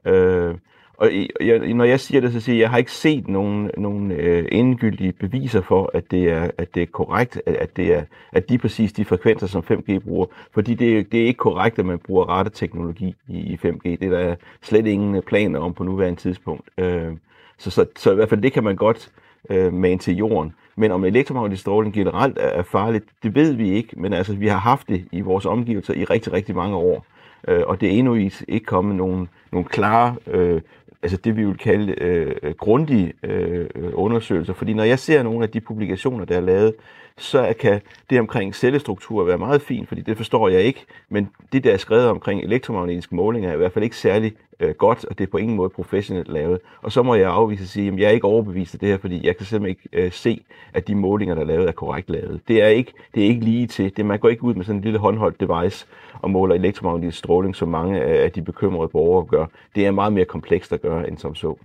[0.05, 0.55] Øh,
[0.97, 3.71] og jeg, når jeg siger det, så siger jeg, at jeg har ikke set nogen,
[3.77, 7.93] nogen øh, endegyldige beviser for, at det er, at det er korrekt, at, at det
[7.93, 10.25] er at de præcis de frekvenser, som 5G bruger.
[10.51, 13.81] Fordi det, det er ikke korrekt, at man bruger rette teknologi i, i 5G.
[13.83, 16.69] Det er der slet ingen planer om på nuværende tidspunkt.
[16.77, 17.11] Øh,
[17.57, 19.11] så, så, så i hvert fald det kan man godt
[19.49, 20.53] øh, mane til jorden.
[20.75, 23.89] Men om elektromagnetisk stråling generelt er, er farligt, det ved vi ikke.
[23.97, 27.05] Men altså, vi har haft det i vores omgivelser i rigtig, rigtig mange år.
[27.47, 28.15] Øh, og det er endnu
[28.47, 30.61] ikke kommet nogen, nogle klare øh,
[31.05, 34.53] altså det, vi vil kalde øh, grundige øh, øh, undersøgelser.
[34.53, 36.73] Fordi når jeg ser nogle af de publikationer, der er lavet
[37.17, 41.63] så kan det omkring cellestruktur være meget fint, fordi det forstår jeg ikke, men det,
[41.63, 45.17] der er skrevet omkring elektromagnetiske målinger, er i hvert fald ikke særlig øh, godt, og
[45.17, 46.59] det er på ingen måde professionelt lavet.
[46.81, 48.97] Og så må jeg afvise at sige, at jeg er ikke overbevist af det her,
[48.97, 50.43] fordi jeg kan simpelthen ikke øh, se,
[50.73, 52.41] at de målinger, der er lavet, er korrekt lavet.
[52.47, 53.97] Det er ikke, det er ikke lige til.
[53.97, 55.85] Det, man går ikke ud med sådan en lille håndholdt device
[56.21, 59.45] og måler elektromagnetisk stråling, som mange af de bekymrede borgere gør.
[59.75, 61.57] Det er meget mere komplekst at gøre end som så.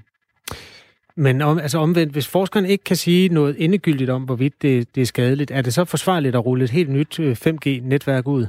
[1.17, 5.01] Men om, altså omvendt, hvis forskeren ikke kan sige noget endegyldigt om, hvorvidt det, det
[5.01, 8.47] er skadeligt, er det så forsvarligt at rulle et helt nyt øh, 5G-netværk ud?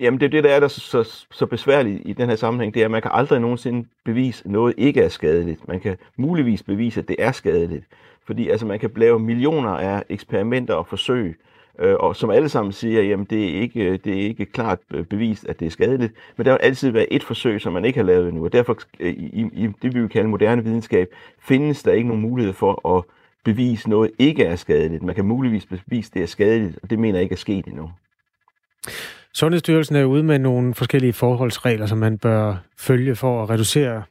[0.00, 2.80] Jamen det er det, der er der så, så besværligt i den her sammenhæng, det
[2.80, 5.68] er, at man kan aldrig nogensinde bevise, at noget ikke er skadeligt.
[5.68, 7.84] Man kan muligvis bevise, at det er skadeligt.
[8.26, 11.38] Fordi altså, man kan lave millioner af eksperimenter og forsøg,
[11.80, 14.78] øh, og som alle sammen siger, jamen det er ikke, øh, det er ikke klart
[14.94, 17.84] øh, bevist, at det er skadeligt, men der vil altid være et forsøg, som man
[17.84, 21.08] ikke har lavet endnu, og derfor øh, i, i det, vi vil kalde moderne videnskab,
[21.42, 23.04] findes der ikke nogen mulighed for at
[23.44, 25.02] bevise noget ikke er skadeligt.
[25.02, 27.64] Man kan muligvis bevise, at det er skadeligt, og det mener jeg ikke er sket
[27.64, 27.90] endnu.
[29.34, 34.02] Sundhedsstyrelsen er ude med nogle forskellige forholdsregler, som man bør følge for at reducere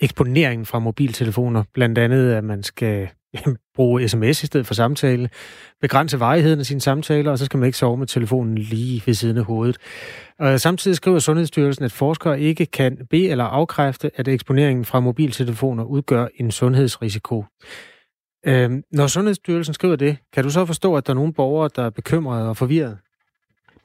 [0.00, 1.64] eksponeringen fra mobiltelefoner.
[1.72, 3.08] Blandt andet, at man skal
[3.76, 5.30] bruge sms i stedet for samtale,
[5.80, 9.14] begrænse varigheden af sine samtaler, og så skal man ikke sove med telefonen lige ved
[9.14, 9.76] siden af hovedet.
[10.38, 15.84] Og samtidig skriver Sundhedsstyrelsen, at forskere ikke kan bede eller afkræfte, at eksponeringen fra mobiltelefoner
[15.84, 17.44] udgør en sundhedsrisiko.
[18.46, 21.82] Øhm, når Sundhedsstyrelsen skriver det, kan du så forstå, at der er nogle borgere, der
[21.82, 22.98] er bekymrede og forvirrede?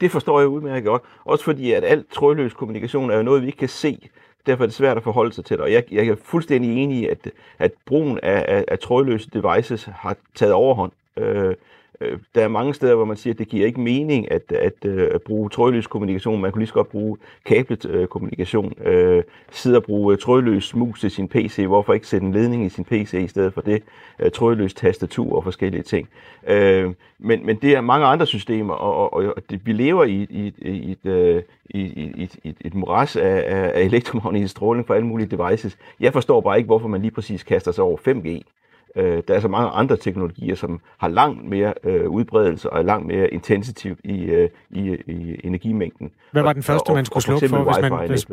[0.02, 1.02] Det forstår jeg udmærket godt.
[1.26, 4.10] Også fordi, at alt trådløs kommunikation er jo noget, vi ikke kan se.
[4.46, 5.64] Derfor er det svært at forholde sig til det.
[5.64, 9.84] Og jeg, jeg er fuldstændig enig i, at, at brugen af, af, af trådløse devices
[9.84, 10.92] har taget overhånd.
[11.18, 11.56] Øh,
[12.02, 14.86] Øh, der er mange steder, hvor man siger, at det giver ikke mening at, at,
[14.86, 16.42] øh, at bruge trådløs kommunikation.
[16.42, 18.74] Man kunne lige så godt bruge kablet øh, kommunikation.
[18.86, 21.64] Øh, sidde og bruge øh, trådløs mus til sin PC.
[21.68, 23.84] Hvorfor ikke sætte en ledning i sin PC i stedet for det?
[24.20, 26.10] Øh, trådløs tastatur og forskellige ting.
[26.48, 30.28] Øh, men, men det er mange andre systemer, og, og, og det, vi lever i,
[30.30, 33.44] i, i, et, øh, i, i, i et moras af,
[33.76, 35.78] af elektromagnetisk stråling for alle mulige devices.
[36.00, 38.42] Jeg forstår bare ikke, hvorfor man lige præcis kaster sig over 5G.
[38.96, 42.84] Øh, der er så mange andre teknologier, som har langt mere øh, udbredelse og er
[42.84, 46.12] langt mere intensiv i, øh, i, i energimængden.
[46.32, 48.10] Hvad var den første, og, man skulle slukke for, hvis man...
[48.10, 48.28] Hvis,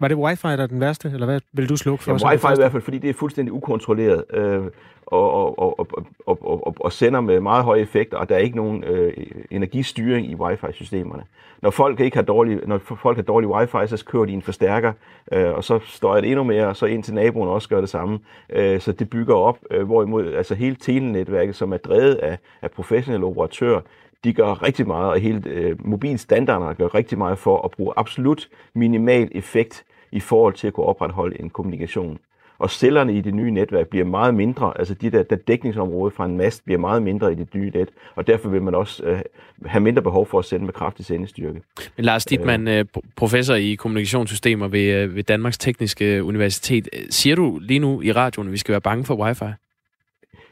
[0.00, 2.10] var det wifi, der er den værste, eller hvad vil du slukke for?
[2.10, 4.24] Ja, wifi i hvert fald, fordi det er fuldstændig ukontrolleret.
[4.34, 4.62] Øh,
[5.06, 5.88] og, og, og,
[6.26, 9.12] og, og, og sender med meget høje effekter, og der er ikke nogen øh,
[9.50, 11.22] energistyring i wifi-systemerne.
[11.62, 14.92] Når folk ikke har dårlig, når folk har dårlig wifi, så kører de en forstærker,
[15.32, 17.88] øh, og så står det endnu mere, og så ind til naboen også gør det
[17.88, 18.18] samme.
[18.50, 22.70] Øh, så det bygger op, øh, hvorimod altså hele telenetværket, som er drevet af, af
[22.70, 23.80] professionelle operatører,
[24.24, 28.48] de gør rigtig meget, og hele øh, mobilstandarderne gør rigtig meget for at bruge absolut
[28.74, 32.18] minimal effekt i forhold til at kunne opretholde en kommunikation
[32.58, 36.24] og cellerne i det nye netværk bliver meget mindre, altså de der, der dækningsområde fra
[36.24, 39.20] en mast bliver meget mindre i det nye net, og derfor vil man også øh,
[39.66, 41.60] have mindre behov for at sende med kraftig sendestyrke.
[41.96, 42.84] Men Lars Dittmann, øh,
[43.16, 48.48] professor i kommunikationssystemer ved, øh, ved Danmarks Tekniske Universitet, siger du lige nu i radioen,
[48.48, 49.44] at vi skal være bange for wifi?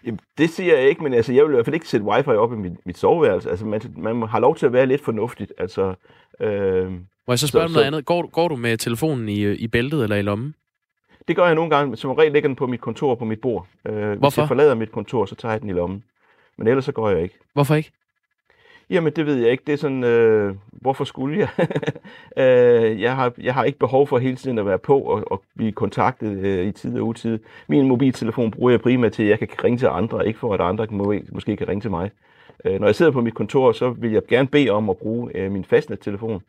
[0.06, 2.30] Jamen, det siger jeg ikke, men altså, jeg vil i hvert fald ikke sætte wifi
[2.30, 3.50] op i mit, mit soveværelse.
[3.50, 5.52] Altså, man, man har lov til at være lidt fornuftigt.
[5.58, 5.94] Altså,
[6.40, 6.98] øh, Må
[7.28, 8.04] jeg så spørge så, om noget så, andet?
[8.04, 10.54] Går, går du med telefonen i, i bæltet eller i lommen?
[11.28, 11.96] Det gør jeg nogle gange.
[11.96, 13.66] Som regel ligger den på mit kontor på mit bord.
[13.86, 14.16] Øh, Hvorfor?
[14.28, 16.04] Hvis jeg forlader mit kontor, så tager jeg den i lommen.
[16.58, 17.38] Men ellers så går jeg ikke.
[17.52, 17.90] Hvorfor ikke?
[18.90, 19.62] Jamen, det ved jeg ikke.
[19.66, 21.48] Det er sådan, øh, hvorfor skulle jeg?
[22.44, 25.42] øh, jeg, har, jeg har ikke behov for hele tiden at være på og, og
[25.56, 27.38] blive kontaktet øh, i tid og utid.
[27.68, 30.60] Min mobiltelefon bruger jeg primært til, at jeg kan ringe til andre, ikke for at
[30.60, 32.10] andre må, måske kan ringe til mig.
[32.64, 35.30] Øh, når jeg sidder på mit kontor, så vil jeg gerne bede om at bruge
[35.36, 36.42] øh, min fastnettelefon.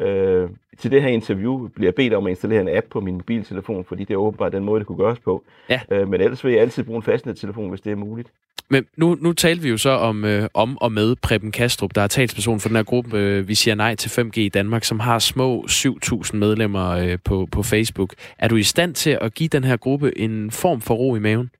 [0.00, 3.14] Øh, til det her interview bliver jeg bedt om at installere en app på min
[3.14, 5.44] mobiltelefon, fordi det er åbenbart den måde, det kunne gøres på.
[5.68, 5.80] Ja.
[5.90, 8.28] Øh, men ellers vil jeg altid bruge en fastnettelefon, hvis det er muligt.
[8.72, 12.02] Men nu, nu talte vi jo så om, øh, om og med Preben Kastrup, der
[12.02, 15.00] er talsperson for den her gruppe, øh, vi siger nej til 5G i Danmark, som
[15.00, 18.14] har små 7.000 medlemmer øh, på, på Facebook.
[18.38, 21.18] Er du i stand til at give den her gruppe en form for ro i
[21.18, 21.50] maven?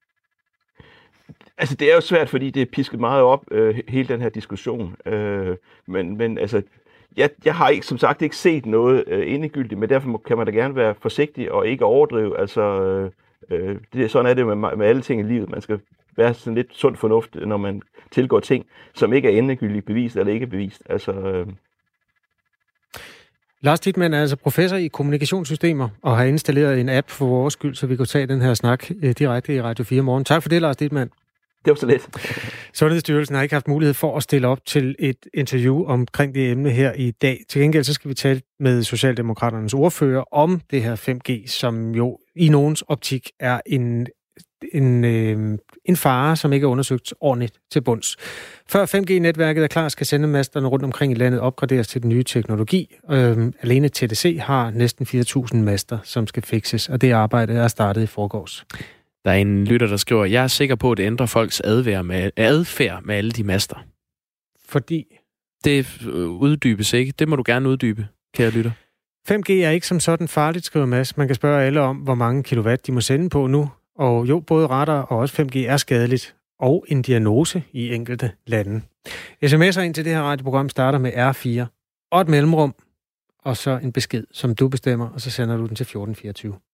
[1.59, 4.29] Altså, det er jo svært, fordi det er pisket meget op, øh, hele den her
[4.29, 4.97] diskussion.
[5.07, 5.57] Øh,
[5.87, 6.63] men, men altså,
[7.17, 10.47] jeg, jeg har ikke, som sagt ikke set noget øh, endegyldigt, men derfor kan man
[10.47, 12.41] da gerne være forsigtig og ikke overdrive.
[12.41, 13.11] Altså, øh,
[13.51, 15.51] øh det, sådan er det med, med alle ting i livet.
[15.51, 15.81] Man skal
[16.17, 20.33] være sådan lidt sund fornuft, når man tilgår ting, som ikke er endegyldigt bevist eller
[20.33, 20.83] ikke bevist.
[20.91, 21.47] Altså, øh...
[23.63, 27.75] Lars Dittmann er altså professor i kommunikationssystemer og har installeret en app for vores skyld,
[27.75, 30.25] så vi kan tage den her snak øh, direkte i Radio 4 morgen.
[30.25, 31.11] Tak for det, Lars Dittmann.
[31.65, 32.09] Det var så lidt.
[32.75, 36.71] Sundhedsstyrelsen har ikke haft mulighed for at stille op til et interview omkring det emne
[36.71, 37.41] her i dag.
[37.49, 42.19] Til gengæld så skal vi tale med Socialdemokraternes ordfører om det her 5G, som jo
[42.37, 44.07] i nogens optik er en
[44.73, 48.17] en, øh, en fare, som ikke er undersøgt ordentligt til bunds.
[48.69, 52.97] Før 5G-netværket er klar, skal sendemasterne rundt omkring i landet opgraderes til den nye teknologi.
[53.11, 58.03] Øh, alene TDC har næsten 4.000 master, som skal fikses, og det arbejde er startet
[58.03, 58.65] i forgårs.
[59.25, 62.05] Der er en lytter, der skriver, jeg er sikker på, at det ændrer folks adfærd
[62.05, 63.77] med, adfærd med alle de master.
[64.69, 65.05] Fordi?
[65.65, 67.13] Det øh, uddybes ikke.
[67.19, 68.71] Det må du gerne uddybe, kære lytter.
[69.31, 71.17] 5G er ikke som sådan farligt, skriver Mads.
[71.17, 73.71] Man kan spørge alle om, hvor mange kilowatt de må sende på nu.
[74.01, 78.83] Og jo, både radar og også 5G er skadeligt, og en diagnose i enkelte lande.
[79.45, 81.67] SMS'er ind til det her radioprogram starter med R4
[82.13, 82.75] og et mellemrum,
[83.45, 86.55] og så en besked, som du bestemmer, og så sender du den til 1424.